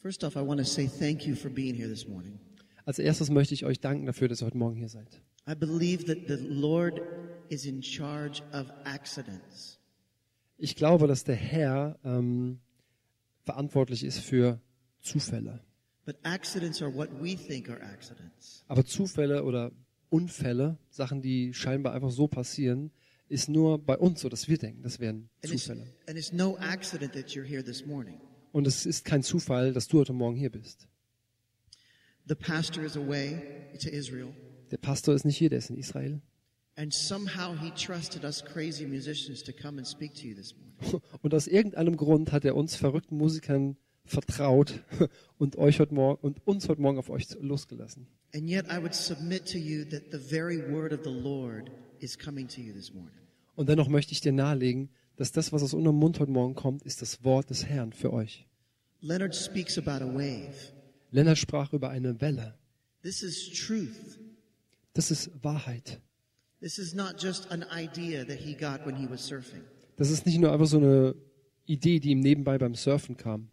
[0.00, 2.38] First off, I want to say thank you for being here this morning.
[2.84, 5.20] Als erstes möchte ich euch danken dafür, dass ihr heute Morgen hier seid.
[5.48, 7.00] I believe that the Lord
[7.48, 9.78] is in charge of accidents.
[10.56, 12.60] Ich glaube, dass der Herr ähm,
[13.44, 14.60] verantwortlich ist für
[15.00, 15.60] Zufälle.
[16.06, 18.64] But accidents are what we think are accidents.
[18.68, 19.72] Aber Zufälle oder
[20.10, 22.90] Unfälle, Sachen, die scheinbar einfach so passieren,
[23.28, 25.86] ist nur bei uns so, dass wir denken, das wären And it's, Zufälle.
[26.06, 28.18] and it's no accident that you're here this morning.
[28.52, 30.86] Und es ist kein Zufall, dass du heute Morgen hier bist.
[32.26, 33.42] The pastor is away
[33.80, 34.28] to Israel,
[34.70, 36.20] Der Pastor ist nicht hier, der ist in Israel.
[36.76, 41.02] and somehow he trusted us crazy musicians to come and speak to you this morning.
[41.22, 44.84] Und aus irgendeinem Grund hat er uns verrückten Musikern vertraut
[45.38, 48.06] und euch heute Morgen und uns heute Morgen auf euch losgelassen.
[48.34, 52.16] And yet I would submit to you that the very word of the Lord is
[52.18, 53.12] coming to you this morning.
[53.56, 56.84] Und dennoch möchte ich dir nahelegen, dass das, was aus unserem Mund heute Morgen kommt,
[56.84, 58.46] ist das Wort des Herrn für euch.
[59.00, 60.54] Leonard speaks about a wave.
[61.10, 62.54] Lennart sprach über eine Welle.
[63.02, 64.18] This is truth.
[64.94, 66.00] Das ist Wahrheit.
[66.60, 69.62] This is not just an idea that he got when he was surfing.
[69.96, 71.16] Das ist nicht nur einfach so eine
[71.66, 73.50] Idee, die ihm nebenbei beim Surfen kam.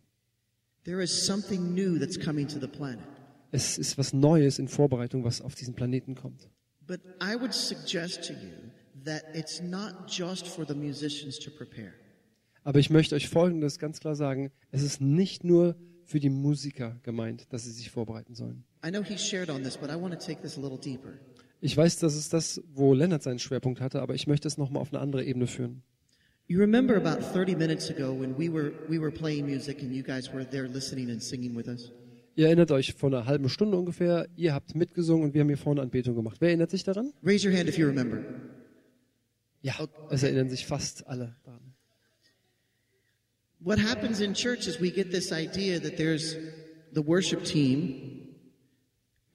[0.84, 3.04] There is something new that's coming to the planet.
[3.52, 6.48] Es ist was Neues in Vorbereitung, was auf diesen Planeten kommt.
[6.86, 8.72] But I would suggest to you
[9.06, 11.94] that it's not just for the musicians to prepare.
[12.64, 14.52] Aber ich möchte euch Folgendes ganz klar sagen.
[14.72, 18.64] Es ist nicht nur für die Musiker gemeint, dass sie sich vorbereiten sollen.
[18.86, 21.14] I know he shared on this, but I want to take this a little deeper.
[21.62, 24.82] Ich weiß, das ist das, wo Lennart seinen Schwerpunkt hatte, aber ich möchte es nochmal
[24.82, 25.82] auf eine andere Ebene führen.
[26.48, 30.04] You remember about 30 minutes ago when we were we were playing music and you
[30.04, 31.92] guys were there listening and singing with us?
[32.36, 35.58] Ihr erinnert euch vor einer halben Stunde ungefähr, ihr habt mitgesungen und wir haben hier
[35.58, 36.38] vorne Anbetung gemacht.
[36.40, 37.14] Wer erinnert sich daran?
[37.24, 38.24] Raise your hand if you remember.
[39.66, 39.74] Ja,
[40.12, 41.74] es erinnern sich fast alle daran.
[43.60, 46.36] What happens in church is we get this idea that there's
[46.94, 48.28] the worship team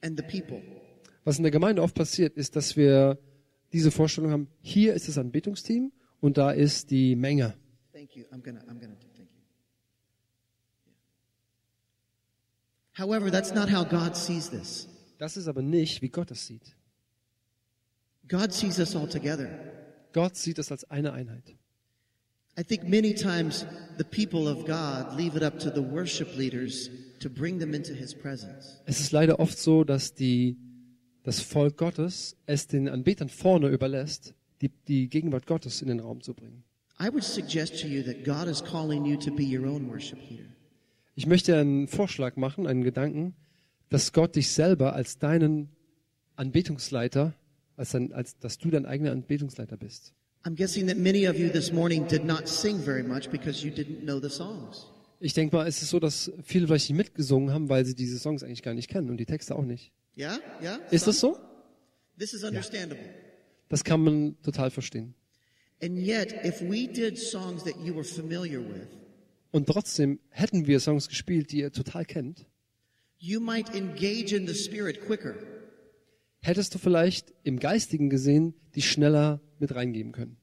[0.02, 0.62] and the people.
[1.24, 3.18] Was in der Gemeinde oft passiert, ist, dass wir
[3.72, 5.90] diese Vorstellung haben, hier ist das Anbetungsteam
[6.20, 7.56] und da ist die Menge.
[7.92, 8.26] Thank you.
[8.30, 9.26] I'm gonna I'm gonna thank you.
[12.96, 14.86] However, that's not how God sees this.
[15.18, 16.76] Das ist aber nicht, wie Gott es sieht.
[18.28, 19.79] God sees us all together.
[20.12, 21.54] Gott sieht es als eine Einheit.
[22.58, 23.64] I think many times
[23.96, 27.94] the people of God leave it up to the worship leaders to bring them into
[27.94, 28.80] his presence.
[28.86, 30.56] Es ist leider oft so, dass die,
[31.22, 36.20] das Volk Gottes es den Anbetern vorne überlässt, die, die Gegenwart Gottes in den Raum
[36.22, 36.64] zu bringen.
[37.00, 40.18] I would suggest to you that God is calling you to be your own worship
[40.28, 40.44] leader.
[41.14, 43.34] Ich möchte einen Vorschlag machen, einen Gedanken,
[43.88, 45.70] dass Gott dich selber als deinen
[46.36, 47.34] Anbetungsleiter,
[47.80, 50.12] als, dein, als dass du dein eigener Anbetungsleiter bist.
[50.44, 53.72] I'm guessing that many of you this morning did not sing very much because you
[53.72, 54.86] didn't know the songs.
[55.18, 58.18] Ich denke mal, es ist so, dass viele vielleicht nicht mitgesungen haben, weil sie diese
[58.18, 59.92] Songs eigentlich gar nicht kennen und die Texte auch nicht.
[60.16, 60.38] Yeah?
[60.62, 60.78] Yeah?
[60.90, 61.38] Ist das so?
[62.18, 63.04] This is understandable.
[63.68, 65.14] Das kann man total verstehen.
[65.82, 68.88] And yet, if we did songs that you were familiar with,
[69.52, 72.46] Und trotzdem hätten wir Songs gespielt, die ihr total kennt,
[73.18, 75.34] you might engage in the Spirit quicker.
[76.40, 80.36] Hättest du vielleicht im Geistigen gesehen, die schneller mit reingeben können.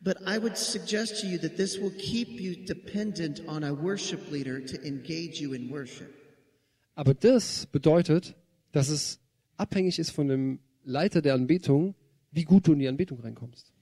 [0.00, 4.30] But I would suggest to you that this will keep you dependent on a worship
[4.30, 6.12] leader to engage you in worship.
[6.94, 8.34] Aber das bedeutet,
[8.72, 9.20] dass es
[9.56, 11.94] abhängig ist von dem Leiter der Anbetung,
[12.30, 13.72] wie gut du in die Anbetung reinkommst.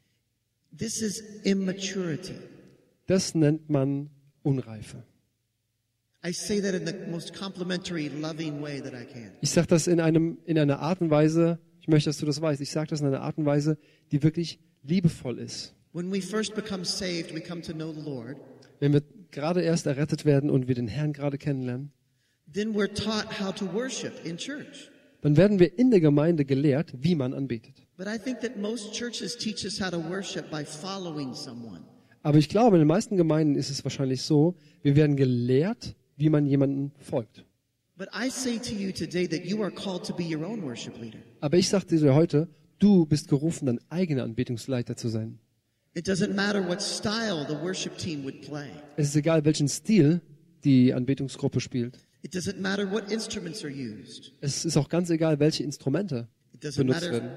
[0.77, 2.35] This is immaturity.
[3.07, 4.11] Das nennt man
[4.43, 5.05] Unreife.
[6.27, 6.39] Ich
[9.51, 12.63] sage das in, einem, in einer Art und Weise, ich möchte, dass du das weißt,
[12.63, 13.77] ich sage das in einer Art und Weise,
[14.11, 15.75] die wirklich liebevoll ist.
[15.93, 18.37] When we first become saved, we come to know the Lord.
[18.81, 21.93] Wenn wir gerade erst errettet werden und wir den Herrn gerade kennenlernen,
[22.53, 24.91] Then we're taught how to worship in church.
[25.21, 27.87] dann werden wir in der Gemeinde gelehrt, wie man anbetet.
[27.99, 31.81] But I think that most churches teach us how to worship by following someone.
[32.23, 36.29] Aber ich glaube, in den meisten Gemeinden ist es wahrscheinlich so, wir werden gelehrt, wie
[36.29, 37.45] man jemanden folgt.
[37.97, 41.01] But I say to you today that you are called to be your own worship
[41.01, 41.21] leader.
[41.41, 42.49] Aber ich sagte dir heute,
[42.79, 45.39] du bist gerufen, dein eigener Anbetungsleiter zu sein.
[45.95, 48.69] It doesn't matter what style the worship team would play.
[48.97, 50.21] Es ist egal, welchen Stil
[50.65, 51.99] die Anbetungsgruppe spielt.
[52.23, 54.33] It doesn't matter what instruments are used.
[54.41, 56.27] Es ist auch ganz egal, welche Instrumente
[56.77, 57.31] benutzt werden.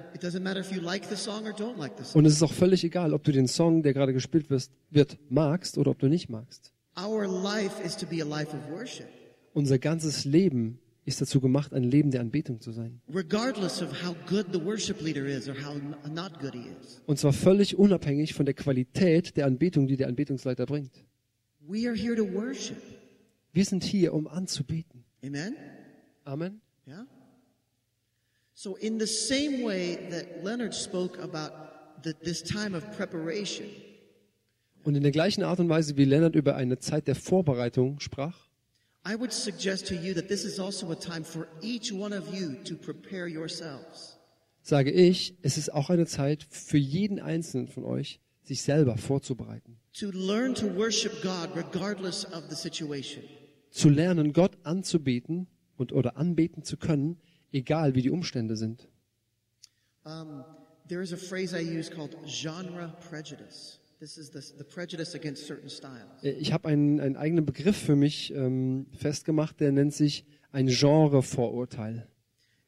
[2.14, 5.78] Und es ist auch völlig egal, ob du den Song, der gerade gespielt wird magst
[5.78, 6.74] oder ob du nicht magst.
[6.98, 9.08] Our life is to be a life of worship,
[9.54, 13.02] Unser ganzes Leben ist dazu gemacht, ein Leben der Anbetung zu sein.
[13.08, 17.02] regardless of how good the worship leader is or how n- not good he is.
[17.06, 20.92] Und zwar völlig unabhängig von der Qualität der Anbetung, die der Anbetungsleiter bringt.
[21.62, 22.78] We are here to worship.
[23.54, 25.04] Wir sind hier, um anzubeten.
[25.24, 25.56] Amen.
[26.26, 26.62] Amen.
[26.88, 27.06] Yeah?
[28.54, 31.52] So, in the same way that Leonard spoke about
[32.04, 33.68] the, this time of preparation,
[34.88, 38.48] Und in der gleichen Art und Weise, wie Lennart über eine Zeit der Vorbereitung sprach,
[39.04, 39.28] also
[44.62, 49.78] sage ich, es ist auch eine Zeit für jeden Einzelnen von euch, sich selber vorzubereiten.
[50.00, 53.26] To learn to worship God regardless of the situation.
[53.72, 57.20] Zu lernen, Gott anzubeten und oder anbeten zu können,
[57.52, 58.88] egal wie die Umstände sind.
[60.06, 60.46] Um,
[60.88, 63.82] there is a phrase I use called genre prejudice.
[64.00, 66.24] This is the, the prejudice against certain styles.
[66.24, 70.68] Äh, Ich habe einen, einen eigenen Begriff für mich ähm, festgemacht, der nennt sich ein
[70.68, 72.08] Genre-Vorurteil.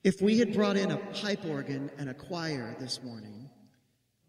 [0.05, 3.49] If we had brought in a pipe organ and a choir this morning,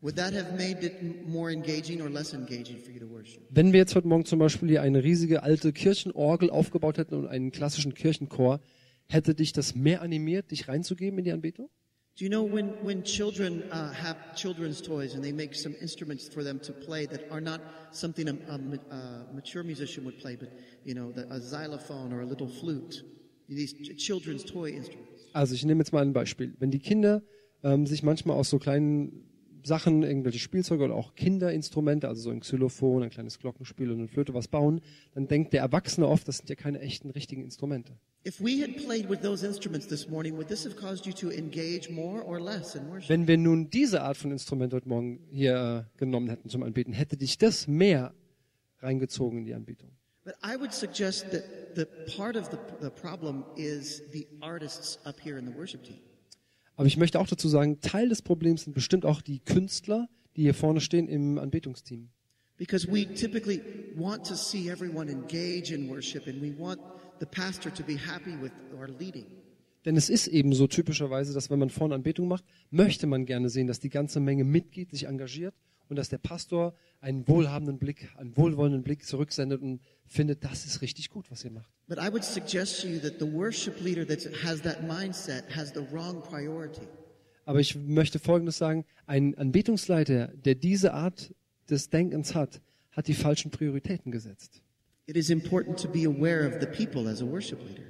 [0.03, 3.43] would that have made it m- more engaging or less engaging for you to worship?
[3.51, 7.27] Wenn wir jetzt heute Morgen zum Beispiel hier eine riesige alte Kirchenorgel aufgebaut hätten und
[7.29, 8.61] einen klassischen Kirchenchor,
[9.09, 11.71] hätte dich das mehr animiert, dich reinzugeben in die Anbetung?
[12.21, 16.29] Do you know when, when children uh, have children's toys and they make some instruments
[16.29, 20.37] for them to play that are not something a, a, a mature musician would play,
[20.37, 20.51] but
[20.85, 23.03] you know, the, a xylophone or a little flute,
[23.49, 25.29] these ch- children's toy instruments.
[25.33, 26.55] Also ich nehme jetzt mal ein Beispiel.
[26.59, 27.23] Wenn die Kinder
[27.63, 29.25] ähm, sich manchmal aus so kleinen
[29.65, 34.09] Sachen, irgendwelche Spielzeuge oder auch Kinderinstrumente, also so ein Xylophon, ein kleines Glockenspiel und eine
[34.09, 34.83] Flöte was bauen,
[35.15, 37.97] dann denkt der Erwachsene oft, das sind ja keine echten, richtigen Instrumente.
[38.23, 41.31] If we had played with those instruments this morning, would this have caused you to
[41.31, 43.09] engage more or less in worship?
[43.09, 46.93] Wenn wir nun diese Art von Instrument heute Morgen hier äh, genommen hätten zum Anbeten,
[46.93, 48.13] hätte dich das mehr
[48.81, 49.91] reingezogen in die Anbetung.
[50.23, 55.19] But I would suggest that the part of the, the problem is the artists up
[55.19, 56.01] here in the worship team.
[56.77, 60.43] Aber ich möchte auch dazu sagen, Teil des Problems sind bestimmt auch die Künstler, die
[60.43, 62.11] hier vorne stehen im Anbetungsteam.
[62.59, 63.63] Because we typically
[63.97, 66.79] want to see everyone engage in worship and we want
[67.21, 69.27] the pastor to be happy with our leading.
[69.85, 73.49] Denn es ist eben so typischerweise, dass wenn man vorne Anbetung macht, möchte man gerne
[73.49, 75.55] sehen, dass die ganze Menge mitgeht, sich engagiert
[75.89, 80.83] und dass der Pastor einen wohlhabenden Blick, einen wohlwollenden Blick zurücksendet und findet, das ist
[80.83, 81.71] richtig gut, was ihr macht.
[81.89, 85.73] But I would suggest to you that the worship leader that has that mindset has
[85.73, 86.87] the wrong priority.
[87.47, 91.35] Aber ich möchte Folgendes sagen, ein Anbetungsleiter, der diese Art
[91.71, 92.61] des Denkens hat,
[92.93, 94.63] hat die falschen Prioritäten gesetzt.
[95.11, 97.83] It is important to be aware of the people as a worship leader.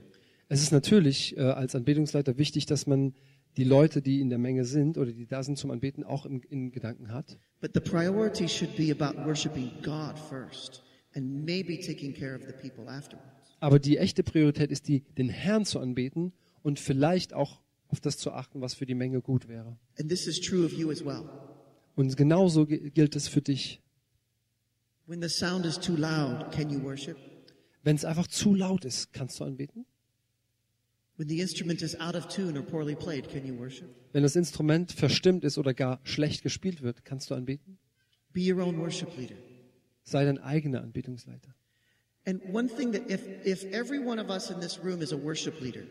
[0.48, 3.12] Es ist natürlich äh, als Anbetungsleiter wichtig, dass man
[3.58, 6.40] die Leute, die in der Menge sind oder die da sind zum Anbeten, auch im,
[6.48, 7.36] in Gedanken hat.
[7.60, 10.82] But the priority should be about worshiping God first
[11.14, 13.28] and maybe taking care of the people afterwards.
[13.60, 18.16] Aber die echte Priorität ist die, den Herrn zu anbeten und vielleicht auch auf das
[18.16, 19.76] zu achten, was für die Menge gut wäre.
[19.98, 21.24] And this is true of you as well.
[21.96, 23.82] Und genauso gi- gilt es für dich.
[25.10, 27.18] When the sound is too loud, can you worship?
[27.82, 29.84] Wenn es einfach zu laut ist, kannst du anbeten?
[31.16, 33.88] When the instrument is out of tune or poorly played, can you worship?
[34.12, 37.76] Wenn das Instrument verstimmt ist oder gar schlecht gespielt wird, kannst du anbeten?
[38.32, 39.34] Be your own worship leader.
[40.04, 41.56] Sei dein eigener Anbetungsleiter.
[42.24, 45.20] And one thing that if, if every one of us in this room is a
[45.20, 45.82] worship leader,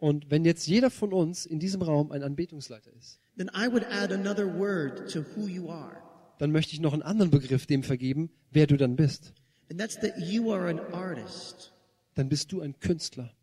[0.00, 3.86] Und wenn jetzt jeder von uns in diesem Raum ein Anbetungsleiter ist, then I would
[3.90, 6.05] add another word to who you are.
[6.38, 9.32] Dann möchte ich noch einen anderen Begriff dem vergeben, wer du dann bist.
[9.70, 11.72] And that's that you are an artist,
[12.14, 13.34] Dann bist du ein Künstler.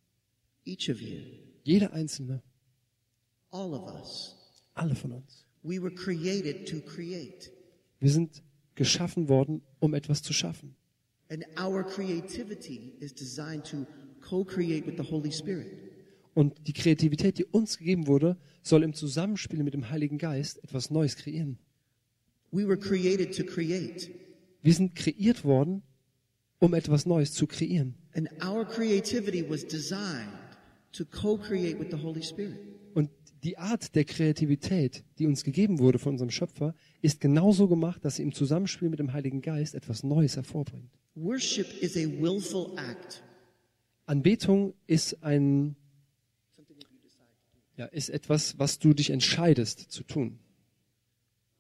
[1.64, 2.42] Jeder Einzelne,
[3.52, 4.36] all of us.
[4.74, 5.46] alle von uns.
[5.64, 7.52] We were created to create.
[8.00, 8.42] Wir sind
[8.76, 10.76] geschaffen worden, um etwas zu schaffen.
[16.34, 20.90] Und die Kreativität, die uns gegeben wurde, soll im Zusammenspiel mit dem Heiligen Geist etwas
[20.90, 21.58] Neues kreieren.
[21.58, 22.43] We were created to create.
[24.62, 25.84] Wir sind kreiert worden,
[26.60, 27.96] um etwas Neues zu kreieren.
[28.16, 30.30] And our creativity was designed
[30.94, 32.58] to co create with the Holy Spirit.
[32.94, 33.10] Und
[33.44, 38.18] die Art der Kreativität, die uns gegeben wurde von unserem Schöpfer, ist genauso gemacht, dass
[38.18, 40.92] sie im Zusammenspiel mit dem Heiligen Geist etwas Neues hervorbringt.
[41.16, 43.24] Worship is a willful act.
[44.06, 45.76] Anbetung ist ein,
[47.78, 50.40] ja, ist etwas, was du dich entscheidest zu tun.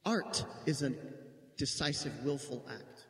[0.03, 0.91] Art is a
[1.57, 3.09] decisive, willful act.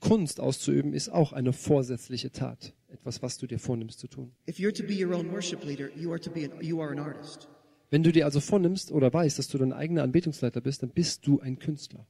[0.00, 4.32] Kunst auszuüben ist auch eine vorsätzliche Tat, etwas, was du dir vornimmst zu tun.
[4.48, 6.92] If you're to be your own worship leader, you are to be an, you are
[6.92, 7.48] an artist.
[7.90, 11.26] Wenn du dir also vornimmst oder weißt, dass du dein eigener Anbetungsleiter bist, dann bist
[11.26, 12.06] du ein Künstler.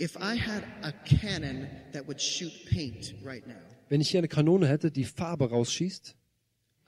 [0.00, 3.54] If I had a cannon that would shoot paint right now,
[3.88, 6.16] Wenn ich hier eine Kanone hätte, die Farbe rausschießt,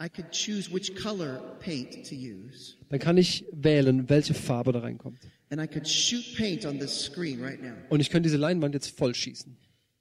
[0.02, 4.80] I could choose which color paint to use, dann kann ich wählen, welche Farbe da
[4.80, 5.20] reinkommt.
[5.52, 8.74] And I could shoot paint on this screen right now Und ich könnte diese Leinwand
[8.74, 9.56] jetzt voll schießen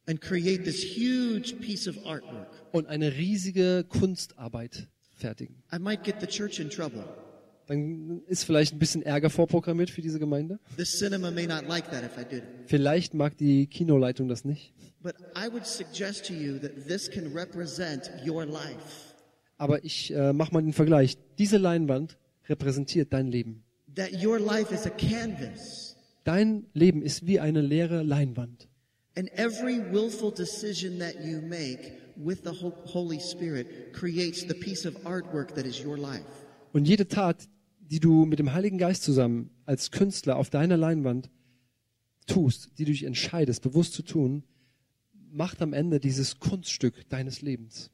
[0.07, 2.47] and create this huge piece of artwork.
[2.71, 5.55] und eine riesige Kunstarbeit fertigen.
[5.73, 7.03] I might get the church in trouble.
[7.67, 10.59] Dann ist vielleicht ein bisschen Ärger vorprogrammiert für diese Gemeinde.
[10.77, 12.43] The cinema may not like that if I did.
[12.65, 14.73] Vielleicht mag die Kinoleitung das nicht.
[15.03, 19.13] But I would suggest to you that this can represent your life.
[19.57, 21.17] Aber ich äh, mache mal den Vergleich.
[21.37, 22.17] Diese Leinwand
[22.49, 23.63] repräsentiert dein Leben.
[23.95, 25.95] That your life is a canvas.
[26.23, 28.67] Dein Leben ist wie eine leere Leinwand.
[29.17, 34.85] And every willful decision that you make with the Ho- Holy Spirit creates the piece
[34.87, 36.23] of artwork that is your life.
[36.71, 37.49] Und jede Tat,
[37.79, 41.29] die du mit dem Heiligen Geist zusammen als Künstler auf deiner Leinwand
[42.27, 44.43] tust, die du dich entscheidest, bewusst zu tun,
[45.31, 47.89] macht am Ende dieses Kunststück deines Lebens.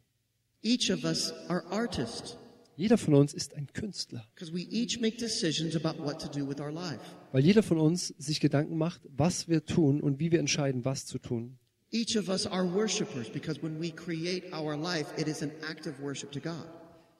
[0.61, 2.37] Each of us are artists
[2.77, 6.47] Jeder von uns ist ein Künstler, because we each make decisions about what to do
[6.47, 6.99] with our life.
[7.31, 11.05] weil jeder von uns sich Gedanken macht, was wir tun und wie wir entscheiden, was
[11.07, 11.57] zu tun.
[11.91, 15.87] Each of us are worshipers because when we create our life, it is an act
[15.87, 16.67] of worship to God.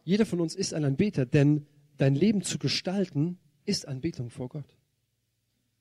[0.04, 1.66] Jeder von uns ist ein Anbeter, denn
[1.98, 4.66] dein Leben zu gestalten ist Anbetung vor Gott.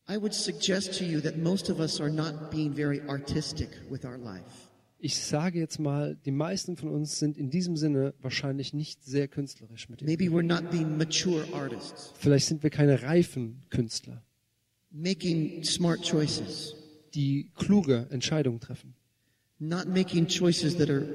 [0.08, 4.04] I would suggest to you that most of us are not being very artistic with
[4.04, 4.65] our life.
[4.98, 9.28] Ich sage jetzt mal, die meisten von uns sind in diesem Sinne wahrscheinlich nicht sehr
[9.28, 10.06] künstlerisch mit dem.
[10.06, 14.22] Maybe we're not being mature artists, Vielleicht sind wir keine reifen Künstler,
[14.90, 16.74] making smart choices,
[17.14, 18.94] die kluge Entscheidungen treffen.
[19.58, 21.06] not making choices that are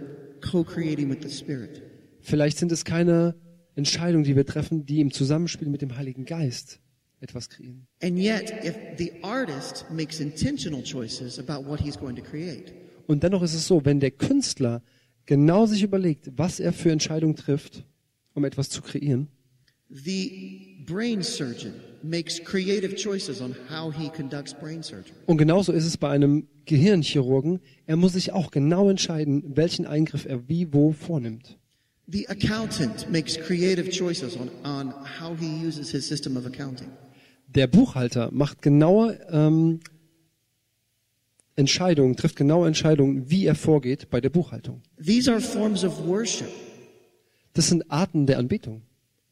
[0.42, 1.82] co creating with the Spirit.
[2.22, 3.36] Vielleicht sind es keine
[3.76, 6.80] Entscheidungen, die wir treffen, die im Zusammenspiel mit dem Heiligen Geist
[7.20, 7.88] etwas kreieren.
[8.02, 12.74] And yet, if the artist makes intentional choices about what he's going to create,
[13.12, 14.82] Und dennoch ist es so, wenn der Künstler
[15.26, 17.84] genau sich überlegt, was er für Entscheidungen trifft,
[18.34, 19.28] um etwas zu kreieren,
[19.90, 25.12] the brain surgeon makes creative choices on how he conducts brain surgery.
[25.26, 30.26] und genauso ist es bei einem Gehirnchirurgen, er muss sich auch genau entscheiden, welchen Eingriff
[30.26, 31.58] er wie wo vornimmt.
[32.08, 36.88] The accountant makes creative choices on, on how he uses his system of accounting.
[37.48, 39.82] Der Buchhalter macht genaue ähm,
[41.56, 44.82] Entscheidungen, trifft genaue Entscheidungen, wie er vorgeht bei der Buchhaltung.
[45.04, 46.50] These are forms of worship.
[47.54, 48.82] Das sind Arten der Anbetung.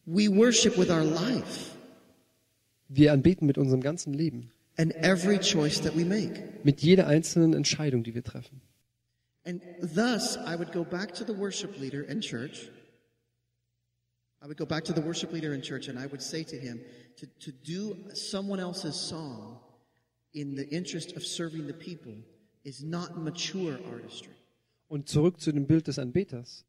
[0.06, 1.72] We worship with our life
[2.90, 6.44] Wir anbeten mit unserem ganzen Leben, and every choice that we make.
[6.64, 8.62] mit jeder einzelnen Entscheidung, die wir treffen.
[9.46, 9.62] And
[9.96, 12.70] thus, I would go back to the worship leader in church.
[14.42, 16.56] I would go back to the worship leader in church and I would say to
[16.56, 16.80] him
[17.18, 19.60] to, to do someone else's song
[20.32, 22.14] in the interest of serving the people
[22.64, 24.34] is not mature artistry.
[24.88, 26.66] Und zurück zu dem Bild des Anbeters.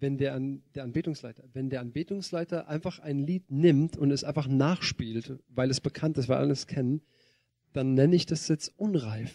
[0.00, 4.48] Wenn der, An der Anbetungsleiter, wenn der Anbetungsleiter einfach ein Lied nimmt und es einfach
[4.48, 7.00] nachspielt, weil es bekannt ist, weil alle es kennen,
[7.72, 9.34] dann nenne ich das jetzt unreif.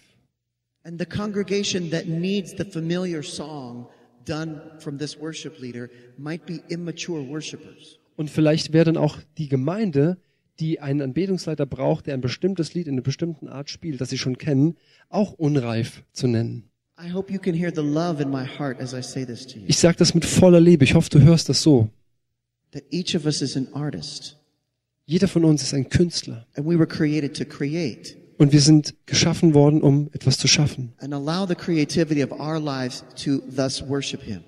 [0.84, 3.88] And the congregation that needs the familiar song
[4.26, 8.00] done from this worship leader might be immature worshipers.
[8.16, 10.18] Und vielleicht wäre dann auch die Gemeinde,
[10.60, 14.18] die einen Anbetungsleiter braucht, der ein bestimmtes Lied in einer bestimmten Art spielt, das sie
[14.18, 14.76] schon kennen,
[15.10, 16.70] auch unreif zu nennen.
[19.68, 20.84] Ich sage das mit voller Liebe.
[20.84, 21.90] Ich hoffe, du hörst das so.
[25.06, 26.46] Jeder von uns ist ein Künstler.
[26.56, 28.16] and we were created to create.
[28.38, 30.94] Und wir sind geschaffen worden, um etwas zu schaffen.
[31.00, 34.42] and allow the creativity of our lives to thus worship Him.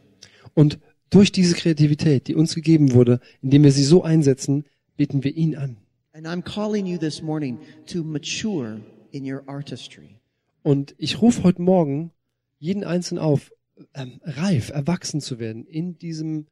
[0.53, 0.77] Und
[1.09, 4.65] durch diese Kreativität, die uns gegeben wurde, indem wir sie so einsetzen,
[4.97, 5.77] beten wir ihn an.
[6.13, 8.81] And I'm calling you this morning to mature
[9.13, 10.19] in your artistry.
[10.61, 12.11] Und ich rufe heute Morgen
[12.59, 13.51] jeden Einzelnen auf,
[13.93, 16.47] ähm, reif, erwachsen zu werden in diesem,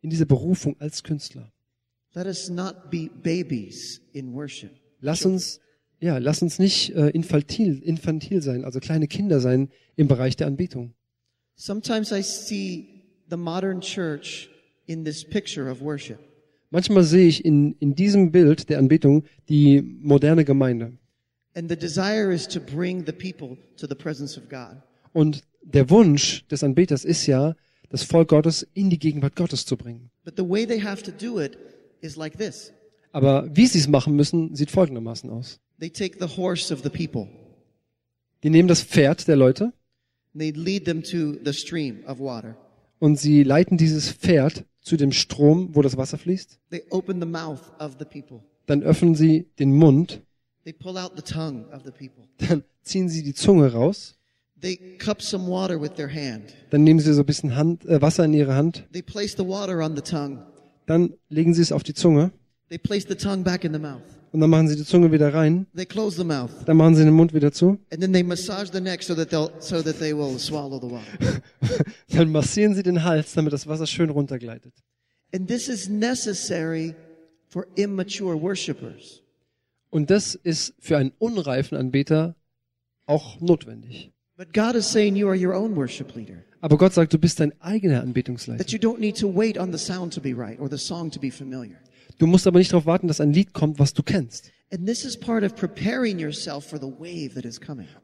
[0.00, 1.52] in dieser Berufung als Künstler.
[2.14, 4.72] Let us not be babies in worship.
[5.00, 5.60] Lass uns,
[6.00, 10.46] ja, lass uns nicht äh, infantil, infantil sein, also kleine Kinder sein im Bereich der
[10.46, 10.94] Anbetung.
[11.54, 14.48] Sometimes I see the modern church
[14.86, 16.18] in this picture of worship.
[16.72, 20.94] Manchmal sehe ich in, in diesem Bild der Anbetung die moderne Gemeinde.
[25.12, 27.54] Und der Wunsch des Anbeters ist ja,
[27.90, 30.10] das Volk Gottes in die Gegenwart Gottes zu bringen.
[30.24, 31.58] But the way they have to do it
[32.00, 32.72] is like this.
[33.12, 35.60] Aber wie sie es machen müssen, sieht folgendermaßen aus.
[35.78, 37.28] They take the horse of the people.
[38.42, 42.56] Die nehmen das Pferd der Leute and They lead them to the stream of water.
[42.98, 46.58] und sie leiten dieses Pferd zu dem Strom, wo das Wasser fließt.
[46.70, 48.40] They open the mouth of the people.
[48.66, 50.22] Dann öffnen sie den Mund,
[50.64, 52.24] They pull out the tongue of the people.
[52.38, 54.16] dann ziehen sie die Zunge raus,
[54.60, 56.54] They cup some water with their hand.
[56.70, 59.46] dann nehmen sie so ein bisschen Hand, äh, Wasser in ihre Hand, They place the
[59.46, 60.38] water on the tongue.
[60.86, 62.30] dann legen sie es auf die Zunge
[64.32, 66.50] Und dann machen sie die Zunge wieder rein, They close the mouth.
[66.64, 69.28] dann machen sie den Mund wieder zu, And then they massage the neck so that
[69.30, 71.42] they'll so that they will swallow the water.
[72.08, 74.72] dann massieren sie den Hals, damit das Wasser schön runtergleitet.
[75.34, 76.94] And this is necessary
[77.48, 79.22] for immature worshipers.
[79.90, 82.34] Und das ist für einen unreifen Anbeter
[83.04, 84.10] auch notwendig.
[84.38, 86.42] But God is saying you are your own worship leader.
[86.62, 88.64] Aber Gott sagt, du bist dein eigener Anbetungsleiter.
[88.64, 91.10] That you don't need to wait on the sound to be right or the song
[91.10, 91.76] to be familiar.
[92.18, 94.50] Du musst aber nicht darauf warten, dass ein Lied kommt, was du kennst.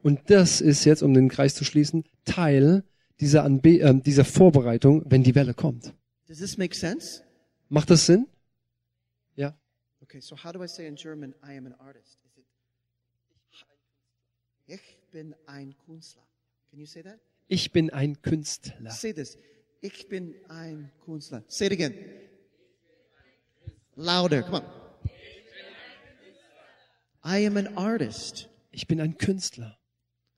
[0.03, 2.83] Und das ist jetzt, um den Kreis zu schließen, Teil
[3.19, 5.93] dieser, Anbe äh, dieser Vorbereitung, wenn die Welle kommt.
[6.27, 7.23] Does this make sense?
[7.69, 8.27] Macht das Sinn?
[9.35, 9.57] Ja.
[10.01, 12.19] Okay, so how do I say in German, I am an artist?
[12.25, 12.45] Is it
[14.67, 16.23] Ich bin ein Künstler.
[16.69, 17.19] Can you say that?
[17.47, 18.91] Ich bin ein Künstler.
[18.91, 19.39] Say this.
[19.81, 21.43] Ich bin ein Künstler.
[21.47, 21.95] Say it again.
[23.99, 24.43] Louder.
[24.43, 24.63] Come on.
[27.21, 28.47] I am an artist.
[28.71, 29.77] Ich bin ein Künstler.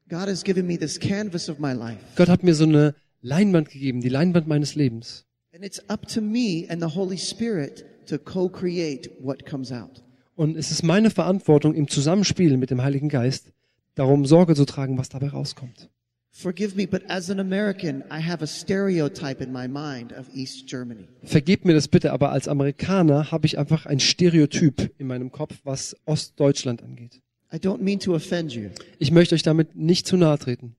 [0.10, 2.00] God has given me this canvas of my life.
[2.16, 5.26] Gott hat mir so eine Leinwand gegeben, die Leinwand meines Lebens.
[5.54, 10.04] And it's up to me and the Holy Spirit to co-create what comes out.
[10.36, 13.54] Und es ist meine Verantwortung im Zusammenspiel mit dem Heiligen Geist,
[13.94, 15.92] darum Sorge zu tragen, was dabei rauskommt.
[16.34, 20.66] Forgive me, but as an American, I have a stereotype in my mind of East
[20.68, 21.08] Germany.
[21.24, 25.56] Vergebt mir das bitte, aber als Amerikaner habe ich einfach ein Stereotyp in meinem Kopf,
[25.66, 27.22] was Ostdeutschland angeht.
[27.54, 30.76] I don't mean to offend you, Ich möchte euch damit nicht zu nahe treten.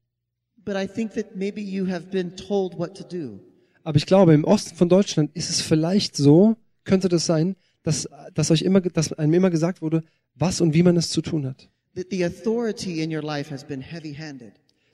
[0.65, 3.39] but I think that maybe you have been told what to do.
[3.85, 8.09] Aber ich glaube, im Osten von Deutschland ist es vielleicht so, könnte das sein, dass,
[8.33, 10.03] dass euch immer, dass einem immer gesagt wurde,
[10.35, 11.69] was und wie man es zu tun hat.
[11.95, 14.53] That the authority in your life has been heavy-handed.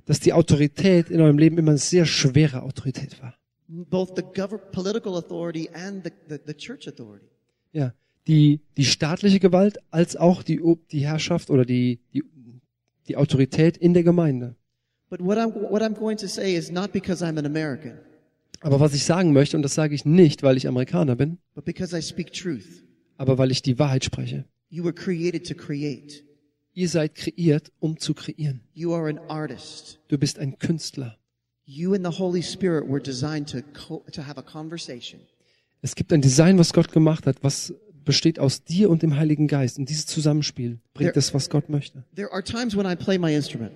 [0.08, 3.34] Dass die Autorität in eurem Leben immer eine sehr schwere Autorität war.
[3.68, 7.26] Both the gover- political authority and the, the, the church authority.
[7.72, 7.92] Ja,
[8.26, 12.24] die, die staatliche Gewalt als auch die, die Herrschaft oder die, die,
[13.06, 14.56] die Autorität in der Gemeinde.
[15.10, 17.98] But what I'm, what I'm going to say is not because I'm an American,
[18.60, 21.64] Aber was ich sagen möchte, und das sage ich nicht, weil ich Amerikaner bin, but
[21.64, 22.82] because I speak truth.
[23.18, 24.46] aber weil ich die Wahrheit spreche.
[24.70, 26.24] You were created to create.
[26.78, 28.60] Ihr seid kreiert, um zu kreieren.
[28.72, 29.98] You are an artist.
[30.06, 31.18] Du bist ein Künstler.
[31.64, 33.62] You and the Holy Spirit were designed to,
[34.12, 35.20] to have a conversation.
[35.82, 37.74] Es gibt ein Design, was Gott gemacht hat, was
[38.04, 39.76] besteht aus dir und dem Heiligen Geist.
[39.80, 42.04] Und dieses Zusammenspiel bringt Der- das, was Gott möchte.
[42.14, 43.72] There are times when I play my instrument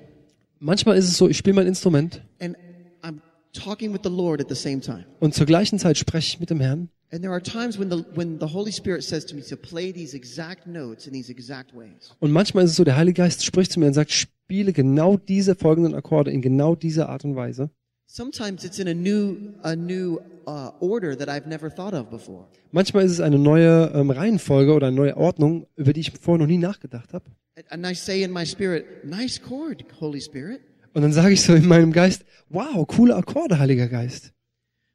[0.61, 2.57] Manchmal ist es so, ich spiele mein Instrument and
[3.03, 3.19] I'm
[3.53, 5.05] talking with the Lord at the same time.
[5.19, 6.89] und zur gleichen Zeit spreche ich mit dem Herrn.
[7.13, 9.93] And there are times when the, when the Holy Spirit says to me to play
[9.93, 12.15] these exact notes in these exact ways.
[12.21, 15.19] Und manchmal ist es so, der Heilige Geist spricht zu mir und sagt, spiele genau
[15.19, 17.71] diese folgenden Akkorde in genau dieser Art und Weise.
[18.07, 22.47] Sometimes it's in a new, a new uh, order that I've never thought of before.
[22.71, 26.39] Manchmal ist es eine neue ähm, Reihenfolge oder eine neue Ordnung, über die ich vorher
[26.41, 27.25] noch nie nachgedacht habe.
[27.57, 30.61] And- And I say in my spirit, nice chord, Holy Spirit.
[30.95, 34.33] Und dann sage ich so in meinem Geist, wow, coole Akkorde, Heiliger Geist.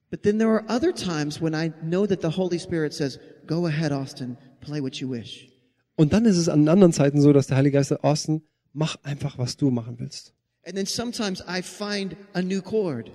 [0.10, 3.66] But then there are other times when I know that the Holy Spirit says, go
[3.66, 5.50] ahead, Austin, play what you wish.
[5.96, 8.44] Und dann ist es an anderen Zeiten so, dass der Heilige Geist sagt, Austin,
[8.74, 10.34] mach einfach, was du machen willst.
[10.66, 13.12] And then sometimes I find a new chord.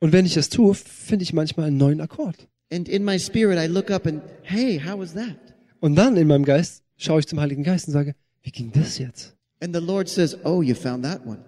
[0.00, 2.48] Und wenn ich das tue, finde ich manchmal einen neuen Akkord.
[2.72, 5.36] And in my spirit, I look up and, hey, how was that?
[5.80, 8.98] Und dann in meinem Geist schaue ich zum Heiligen Geist und sage, wie ging das
[8.98, 9.34] jetzt?
[9.60, 11.44] And the Lord says, oh, you found that one.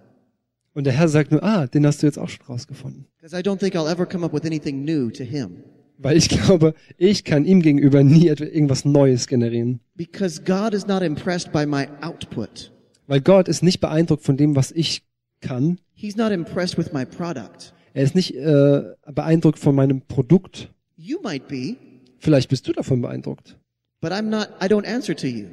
[0.74, 3.06] Und der Herr sagt nur, ah, den hast du jetzt auch schon rausgefunden.
[3.16, 5.64] Because I don't think I'll ever come up with anything new to him.
[5.98, 9.80] Weil ich glaube, ich kann ihm gegenüber nie irgendwas Neues generieren.
[9.96, 12.72] Because God is not impressed by my output.
[13.06, 15.02] Weil Gott ist nicht beeindruckt von dem, was ich
[15.40, 15.78] kann.
[15.94, 17.74] He's not impressed with my product.
[17.92, 20.72] Er ist nicht äh, beeindruckt von meinem Produkt.
[20.96, 21.76] You might be,
[22.18, 23.58] Vielleicht bist du davon beeindruckt.
[24.02, 25.46] not, I don't answer to you.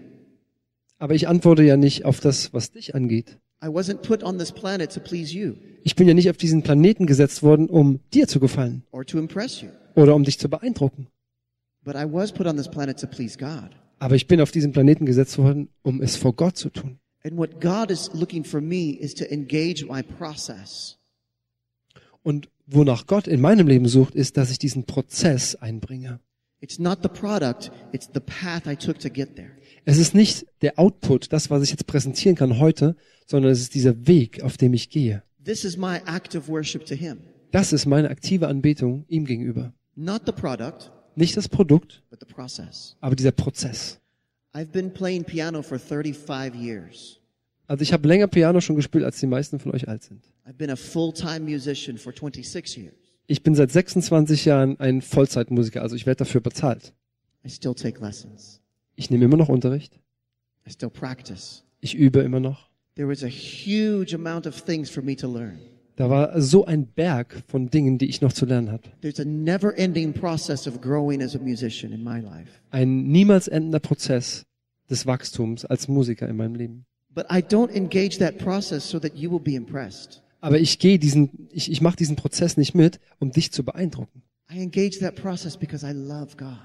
[1.00, 3.40] Aber ich antworte ja nicht auf das, was dich angeht.
[3.64, 6.64] I wasn't put on this planet to please you Ich bin ja nicht auf diesen
[6.64, 9.70] Planeten gesetzt worden, um dir zu gefallen or to impress you.
[9.96, 11.08] oder um dich zu beeindrucken.
[11.84, 13.70] But I was put on this planet to please God.
[14.00, 17.00] Aber ich bin auf diesen Planeten gesetzt worden, um es vor Gott zu tun.
[17.24, 20.98] And what God is looking for me is to engage my process.
[22.22, 26.20] Und wonach Gott in meinem Leben sucht, ist, dass ich diesen Prozess einbringe.
[26.60, 29.52] It's not the product, it's the path I took to get there.
[29.86, 32.98] Es ist nicht der Output, das, was ich jetzt präsentieren kann heute,
[33.28, 35.22] sondern es ist dieser Weg, auf dem ich gehe.
[35.46, 37.20] This is my act of worship to Him.
[37.52, 39.74] Das ist meine aktive Anbetung ihm gegenüber.
[39.96, 42.96] Not the product, Nicht das Produkt, but the process.
[43.02, 44.00] aber dieser Prozess.
[44.54, 47.20] I've been playing piano for 35 years.
[47.68, 50.24] Also ich habe länger Piano schon gespielt, als die meisten von euch alt sind.
[50.48, 52.96] I've been a full-time musician for 26 years.
[53.28, 56.94] Ich bin seit 26 Jahren ein Vollzeitmusiker, also ich werde dafür bezahlt.
[57.46, 58.62] I still take lessons.
[58.96, 60.00] Ich nehme immer noch Unterricht.
[60.66, 61.64] I still practice.
[61.82, 62.67] Ich übe immer noch.
[62.98, 65.60] There was a huge amount of things for me to learn.
[65.98, 68.90] Da war so ein Berg von Dingen, die ich noch zu lernen hatte.
[69.02, 72.50] There's a never-ending process of growing as a musician in my life.
[72.72, 74.46] Ein niemals endender Prozess
[74.90, 76.86] des Wachstums als Musiker in meinem Leben.
[77.14, 80.24] But I don't engage that process so that you will be impressed.
[80.42, 84.24] Aber ich gehe diesen, ich, ich mache diesen Prozess nicht mit, um dich zu beeindrucken.
[84.52, 86.58] I engage that process because I love God.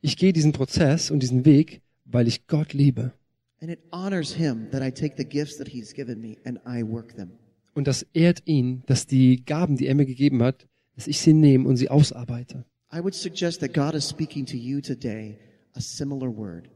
[0.00, 3.12] Ich gehe diesen Prozess und diesen Weg, weil ich Gott liebe.
[3.60, 6.82] And it honors Him that I take the gifts that He's given me and I
[6.82, 7.32] work them.
[7.74, 11.32] Und das ehrt ihn, dass die Gaben, die er mir gegeben hat, dass ich sie
[11.32, 12.64] nehme und sie ausarbeite.
[12.92, 15.38] I would suggest that God is speaking to you today
[15.74, 16.68] a similar word.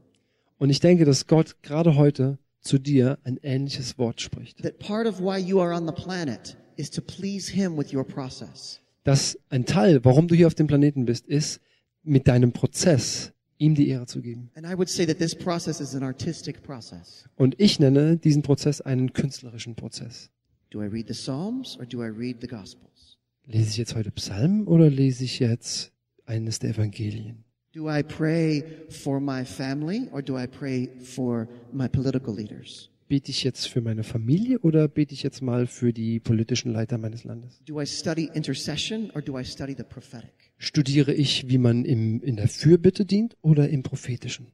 [0.59, 4.61] Und ich denke, dass Gott gerade heute zu dir ein ähnliches Wort spricht.
[4.63, 8.05] That part of why you are on the planet is to please Him with your
[8.05, 8.79] process.
[9.03, 11.59] Dass ein Teil, warum du hier auf dem Planeten bist, ist,
[12.03, 13.32] mit deinem Prozess
[13.63, 14.49] ihm die Ehre zu geben.
[14.55, 17.25] And I would say that this process is an artistic process.
[17.35, 20.29] Und ich nenne diesen Prozess einen künstlerischen Prozess.
[20.69, 23.17] Do I read the Psalms or do I read the Gospels?
[23.45, 25.91] Lese ich jetzt heute Psalmen oder lese ich jetzt
[26.25, 27.43] eines der Evangelien?
[27.73, 32.89] Do I pray for my family or do I pray for my political leaders?
[33.07, 36.97] Bete ich jetzt für meine Familie oder bete ich jetzt mal für die politischen Leiter
[36.97, 37.61] meines Landes?
[37.65, 40.42] Do I study intercession or do I study the prophetic?
[40.63, 44.47] Studiere ich, wie man im, in der Fürbitte dient oder im Prophetischen?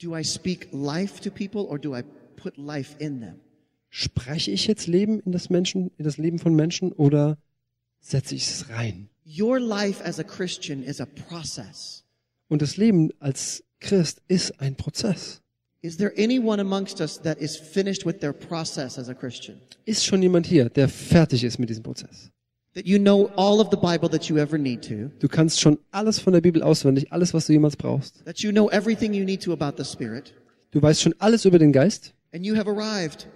[0.00, 2.02] Do I speak life to people or do I
[2.36, 3.34] put life in them?
[3.90, 7.36] Spreche ich jetzt Leben in das Menschen, in das Leben von Menschen oder
[8.00, 9.10] setze ich es rein?
[9.26, 12.04] Your life as a Christian is a process.
[12.48, 15.42] Und das Leben als Christ ist ein Prozess.
[15.82, 19.58] Is there anyone amongst us that is finished with their process as a Christian?
[19.84, 22.32] Ist schon jemand hier, der fertig ist mit diesem Prozess?
[22.74, 25.10] That you know all of the Bible that you ever need to?
[25.18, 28.24] Du kannst schon alles von der Bibel auswendig, alles, was du jemals brauchst.
[28.24, 30.32] That you know everything you need to about the Spirit?
[30.70, 33.28] Du weißt schon alles über den Geist And you have arrived?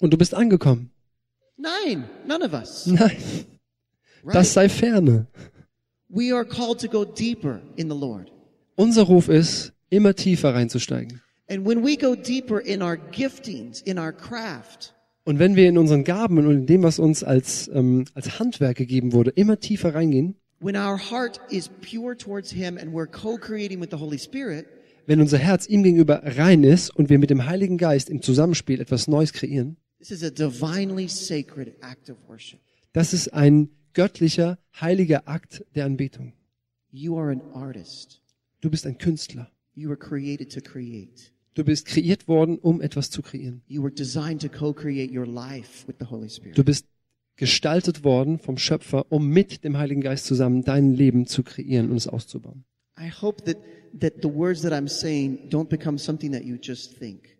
[0.00, 0.90] und du bist angekommen.
[1.58, 2.04] Nine.
[2.26, 2.86] None of us.
[2.86, 3.16] Nein,
[4.24, 5.26] das sei ferne.
[6.08, 8.32] We are called to go deeper in the Lord.
[8.76, 11.20] Unser Ruf ist, immer tiefer reinzusteigen.
[11.50, 14.94] And when we go deeper in our giftings, in our craft,
[15.28, 18.78] Und wenn wir in unseren Gaben und in dem, was uns als, ähm, als Handwerk
[18.78, 20.36] gegeben wurde, immer tiefer reingehen,
[24.18, 24.66] Spirit,
[25.04, 28.80] wenn unser Herz ihm gegenüber rein ist und wir mit dem Heiligen Geist im Zusammenspiel
[28.80, 29.76] etwas Neues kreieren,
[32.94, 36.32] das ist ein göttlicher, heiliger Akt der Anbetung.
[36.90, 38.22] You are an artist.
[38.62, 39.50] Du bist ein Künstler.
[39.74, 41.34] You were created to create.
[41.58, 43.62] Du bist kreiert worden, um etwas zu kreieren.
[43.66, 43.82] Du
[46.64, 46.86] bist
[47.34, 51.96] gestaltet worden vom Schöpfer, um mit dem Heiligen Geist zusammen dein Leben zu kreieren und
[51.96, 52.64] es auszubauen.
[52.96, 53.56] I hope that,
[53.98, 57.36] that the words that I'm saying don't become something that you just think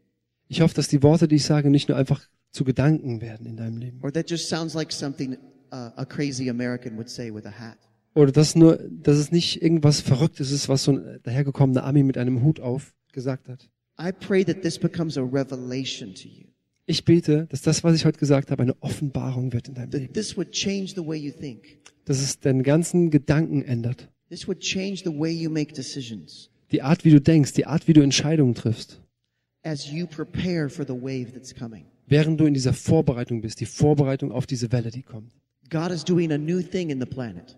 [0.49, 3.57] Ich hoffe, dass die Worte, die ich sage, nicht nur einfach zu Gedanken werden in
[3.57, 4.01] deinem Leben.
[4.03, 5.35] or that just sounds like something
[5.73, 7.79] uh, a crazy American would say with a hat.
[8.17, 12.19] Oder dass nur, dass es nicht irgendwas Verrücktes ist, was so ein dahergekommener Ami mit
[12.19, 13.69] einem Hut auf gesagt hat.
[14.01, 16.45] I pray that this becomes a revelation to you.
[16.87, 20.01] Ich bete, dass das, was ich heute gesagt habe, eine Offenbarung wird in deinem That
[20.01, 20.13] Leben.
[20.15, 21.79] this would change the way you think.
[22.05, 24.09] Dass es deinen ganzen Gedanken ändert.
[24.31, 27.89] This would change the way you make decisions Die Art, wie du denkst, die Art,
[27.89, 29.01] wie du Entscheidungen triffst.
[29.65, 31.85] as you prepare for the wave that's coming.
[32.07, 35.33] Während du in dieser Vorbereitung bist, die Vorbereitung auf diese Welle, die kommt.
[35.69, 37.57] God is doing a new thing in the planet.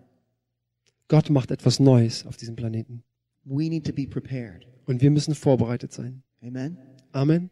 [1.07, 3.05] Gott macht etwas Neues auf diesem Planeten.
[3.45, 4.67] We need to be prepared.
[4.87, 6.23] Und wir müssen vorbereitet sein.
[6.43, 6.77] Amen.
[7.13, 7.51] Amen.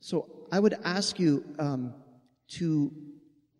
[0.00, 1.92] So I would ask you um,
[2.58, 2.90] to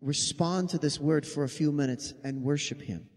[0.01, 3.07] respond to this word for a few minutes and worship Him.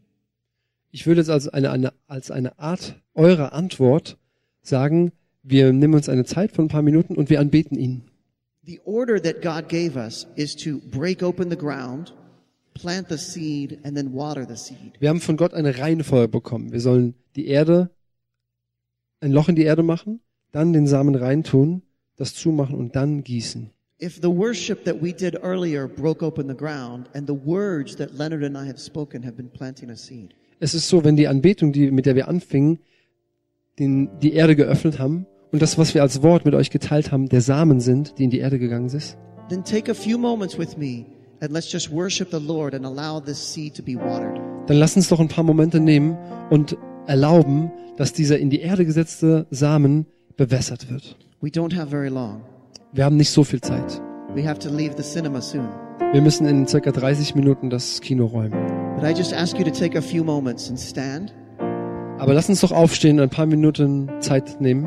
[0.90, 4.16] Ich würde jetzt als eine, eine, als eine Art eurer Antwort
[4.62, 8.02] sagen, wir nehmen uns eine Zeit von ein paar Minuten und wir anbeten ihn.
[8.64, 12.14] The order that God gave us is to break open the ground,
[12.74, 14.94] plant the seed, and then water the seed.
[14.98, 16.72] Wir haben von Gott eine Reihenfolge bekommen.
[16.72, 17.90] Wir sollen die Erde,
[19.20, 20.20] ein Loch in die Erde machen,
[20.52, 21.82] dann den Samen reintun,
[22.16, 23.70] das zumachen und dann gießen.
[24.00, 28.16] If the worship that we did earlier broke open the ground, and the words that
[28.16, 31.28] Leonard and I have spoken have been planting a seed, Es ist so, wenn die
[31.28, 32.80] Anbetung, die, mit der wir anfingen,
[33.78, 37.28] den, die Erde geöffnet haben und das, was wir als Wort mit euch geteilt haben,
[37.28, 39.16] der Samen sind, die in die Erde gegangen ist,
[39.48, 41.06] then take a few moments with me
[41.40, 44.36] and let's just worship the Lord and allow this seed to be watered.
[44.66, 46.16] dann lass uns doch ein paar Momente nehmen
[46.50, 46.76] und
[47.06, 50.06] erlauben, dass dieser in die Erde gesetzte Samen
[50.38, 51.16] bewässert wird.
[51.42, 52.40] We don't have very long.
[52.92, 54.00] Wir haben nicht so viel Zeit.
[54.34, 55.68] We have to leave the cinema soon.
[56.12, 58.58] Wir müssen in circa 30 Minuten das Kino räumen.
[58.96, 61.34] But I just ask you to take a few moments and stand.
[62.18, 64.86] Aber lass uns doch aufstehen und ein paar Minuten Zeit nehmen.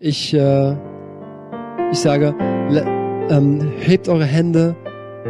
[0.00, 0.76] Ich, äh,
[1.92, 2.34] ich sage,
[3.30, 4.76] ähm, hebt eure Hände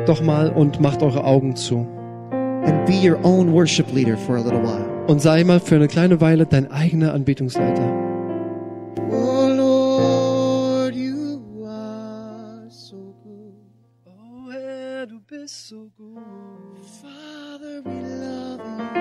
[0.07, 1.87] doch mal und macht eure Augen zu.
[2.31, 4.96] And be your own worship leader for a little while.
[5.07, 7.85] Und sei mal für eine kleine Weile dein eigener Anbetungsleiter.
[9.11, 13.55] Oh Lord, you are so good.
[14.05, 16.19] Oh Herr, du bist so gut.
[17.01, 18.97] Father, we love you.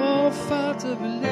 [0.00, 1.23] Oh Vater, wir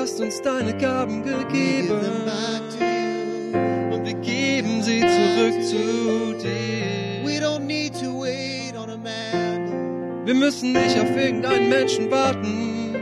[0.00, 2.00] hast uns deine Gaben gegeben.
[3.92, 7.22] Und wir geben sie zurück zu dir.
[7.22, 10.24] We don't need to wait on a man.
[10.24, 12.94] Wir müssen nicht auf irgendeinen Menschen warten.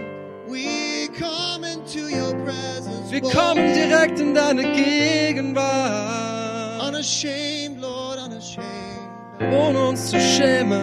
[0.49, 3.13] We come into your presence.
[3.13, 6.83] Wir kommen direkt in deine Gegenwart,
[9.53, 10.83] ohne uns zu schämen.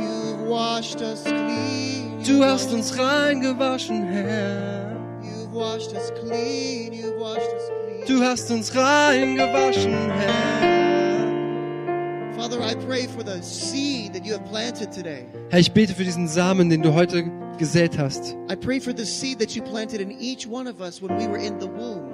[0.00, 2.16] You've washed us clean.
[2.26, 4.85] Du hast uns reingewaschen, Herr.
[8.06, 10.76] Du hast uns reingewaschen, Herr.
[12.36, 15.24] Father, I pray for the seed that you have planted today.
[15.48, 17.24] Herr, ich bete für diesen Samen, den du heute
[17.56, 18.36] gesät hast.
[18.50, 21.26] I pray for the seed that you planted in each one of us when we
[21.26, 22.12] were in the womb.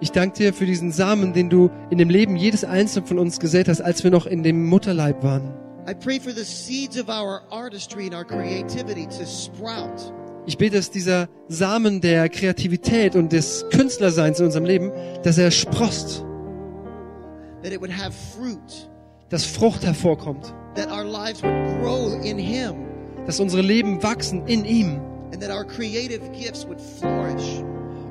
[0.00, 3.40] Ich danke dir für diesen Samen, den du in dem Leben jedes Einzelnen von uns
[3.40, 5.52] gesät hast, als wir noch in dem Mutterleib waren.
[5.86, 10.14] I pray for the seeds of our artistry and our creativity to sprout.
[10.50, 14.90] Ich bete, dass dieser Samen der Kreativität und des Künstlerseins in unserem Leben,
[15.22, 16.24] dass er sprost,
[17.62, 18.90] that it would have fruit,
[19.28, 22.74] dass Frucht hervorkommt, that our lives would grow in Him,
[23.26, 25.00] dass unsere Leben wachsen in ihm
[25.32, 27.62] and that our creative gifts would flourish.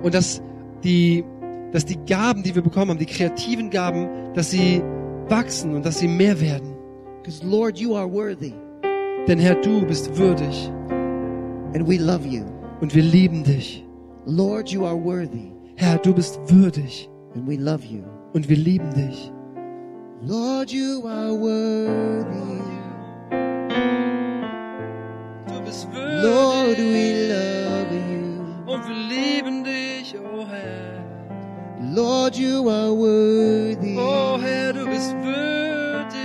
[0.01, 0.41] und dass
[0.85, 1.25] die,
[1.73, 4.81] dass die Gaben, die wir bekommen haben, die kreativen Gaben, dass sie
[5.27, 6.73] wachsen und dass sie mehr werden.
[7.21, 8.53] Because, Lord, you are worthy,
[9.27, 10.71] Denn Herr, du bist würdig
[11.73, 12.45] and we love you.
[12.81, 13.85] Und wir lieben dich.
[14.25, 17.09] Lord, you are worthy, Herr, du bist würdig.
[17.35, 18.03] and we love you.
[18.33, 19.31] Und wir lieben dich.
[20.21, 22.59] Lord, you are worthy.
[25.47, 28.71] Du bist Lord, we love you.
[28.71, 30.99] Und wir lieben dich, oh Herr.
[31.95, 33.95] Lord, you are worthy.
[33.97, 36.19] Oh Herr, du bist würdig.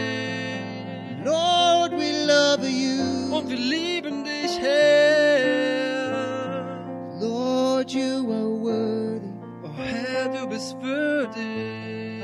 [1.25, 3.35] Lord, we love you.
[3.37, 5.04] Und wir lieben dich, Herr.
[7.85, 9.28] Lord, you are worthy.
[9.62, 12.22] Oh Herr, du bist würdig.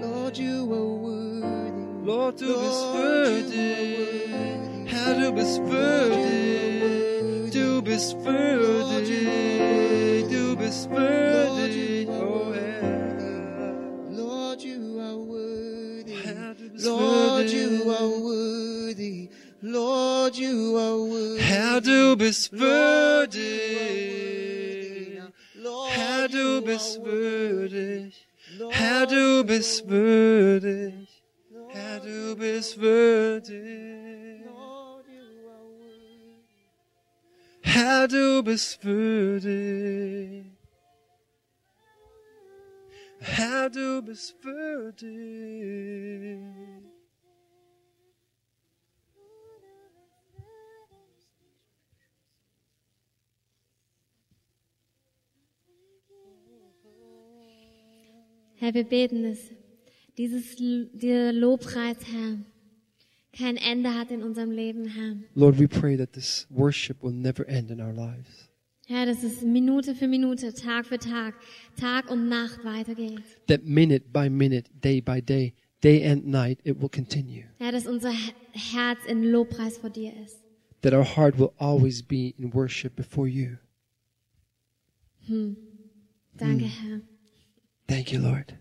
[0.00, 1.84] Lord, you are worthy.
[2.02, 4.86] Lord, du bist Lord, you are würdig.
[4.86, 7.52] Herr, du bist würdig.
[7.52, 9.28] Du bist würdig.
[10.30, 13.74] Du bist würdig, oh Herr.
[14.10, 16.14] Lord, you are worthy.
[16.24, 19.28] Herr, du bist Lord, you are worthy.
[19.60, 21.42] Lord, you are worthy.
[21.42, 24.15] Herr, du bist würdig.
[26.26, 28.26] Herr, du bist würdig.
[28.70, 31.22] Herr, du bist würdig.
[31.68, 34.44] Herr, du bist würdig.
[37.62, 40.46] Herr, du bist würdig.
[43.20, 45.06] Herr, du bist würdig.
[58.58, 59.38] Herr, wir beten es.
[60.18, 62.38] Dieses, dieser Lobpreis, Herr,
[63.32, 65.16] kein Ende hat in unserem Leben, Herr.
[65.34, 68.48] Lord, we pray that this worship will never end in our lives.
[68.86, 71.34] Herr, dass es Minute für Minute, Tag für Tag,
[71.78, 73.20] Tag und Nacht weitergeht.
[73.48, 75.52] That minute by minute, day by day,
[75.82, 77.44] day and night, it will continue.
[77.58, 80.38] Herr, dass unser Her- Herz in Lobpreis vor dir ist.
[80.82, 83.56] That our heart will always be in worship before you.
[86.38, 87.00] Danke, Herr.
[87.88, 88.54] Thank you, Lord.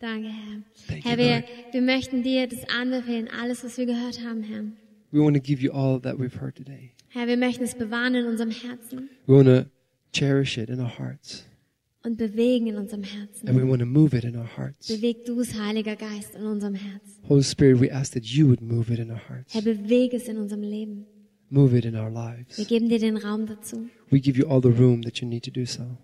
[0.00, 0.62] Danke, Herr.
[0.88, 1.44] Thank Herr, you, wir, Lord.
[1.72, 4.64] wir möchten dir das anbefehlen, alles, was wir gehört haben, Herr.
[5.10, 6.92] We want to give you all that we've heard today.
[7.08, 9.64] Herr, wir möchten es bewahren in unserem Herzen We want to
[10.12, 11.46] cherish it in our hearts.
[12.04, 13.56] und bewegen in unserem And Herzen.
[13.56, 14.88] we want to move it in our hearts.
[14.88, 17.22] Beweg du es, Heiliger Geist, in unserem Herzen.
[17.26, 19.54] Holy Spirit, we ask that you would move it in our hearts.
[19.54, 21.06] Herr, bewege es in unserem Leben.
[21.48, 22.66] Move it in our Wir lives.
[22.68, 23.88] geben dir den Raum dazu.
[24.10, 25.96] We give you all the room that you need to do so.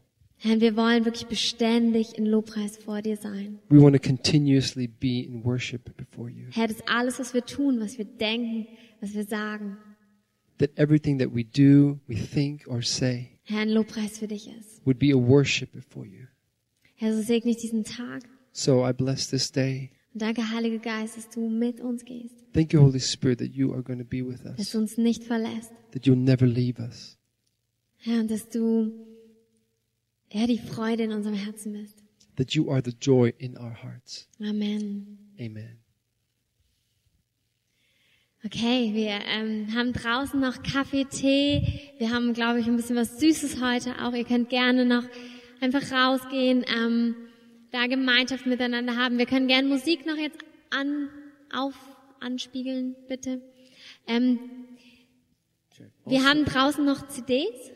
[0.45, 3.61] Herr, wir wollen wirklich beständig in Lobpreis vor dir sein.
[3.68, 6.47] We want to continuously be in worship before you.
[6.51, 8.66] Herr, dass alles, was wir tun, was wir denken,
[9.01, 9.76] was wir sagen,
[10.59, 14.84] That everything that we do, we think, or say Herr, ein Lobpreis für dich ist.
[14.84, 16.26] would be a worship before you.
[16.97, 18.22] Herr, so segne ich diesen Tag.
[18.53, 19.90] So I bless this day.
[20.12, 23.72] Und danke, Heiliger Geist, dass du mit uns gehst, Thank you, Holy Spirit, that you
[23.72, 25.72] are going to be with dass us, du uns nicht verlässt.
[25.93, 27.16] that you'll never leave us,
[27.99, 28.93] Herr, und dass du,
[30.32, 32.02] ja, die Freude in unserem Herzen bist.
[32.36, 34.26] that you are the joy in our hearts.
[34.40, 35.18] Amen.
[35.38, 35.78] Amen.
[38.44, 41.92] Okay, wir ähm, haben draußen noch Kaffee, Tee.
[41.98, 44.12] Wir haben, glaube ich, ein bisschen was Süßes heute auch.
[44.14, 45.04] Ihr könnt gerne noch
[45.60, 47.14] einfach rausgehen, ähm,
[47.70, 49.18] da Gemeinschaft miteinander haben.
[49.18, 50.38] Wir können gerne Musik noch jetzt
[50.70, 51.08] an,
[51.52, 51.74] auf,
[52.18, 53.40] anspiegeln, bitte.
[54.08, 54.40] Ähm,
[56.04, 57.70] wir haben draußen noch CDs.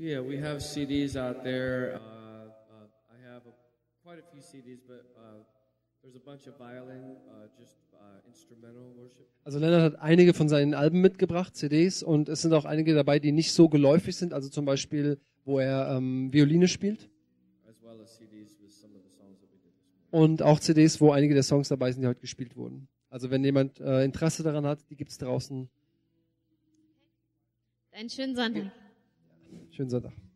[0.00, 1.96] Yeah, we have CDs out there.
[1.96, 3.52] Uh, uh, I have a,
[4.02, 5.44] quite a few CDs, but uh,
[6.02, 9.28] there's a bunch of violin, uh, just uh, instrumental worship.
[9.44, 13.18] Also Leonard hat einige von seinen Alben mitgebracht, CDs, und es sind auch einige dabei,
[13.18, 14.32] die nicht so geläufig sind.
[14.32, 17.10] Also zum Beispiel, wo er ähm, Violine spielt.
[17.68, 18.18] as well as.
[20.10, 22.88] Und auch CDs, wo einige der Songs dabei sind, die heute gespielt wurden.
[23.10, 25.68] Also wenn jemand äh, Interesse daran hat, die gibt's draußen.
[27.92, 28.72] Einen schönen Sonntag.
[29.70, 30.29] Schönen Sonntag.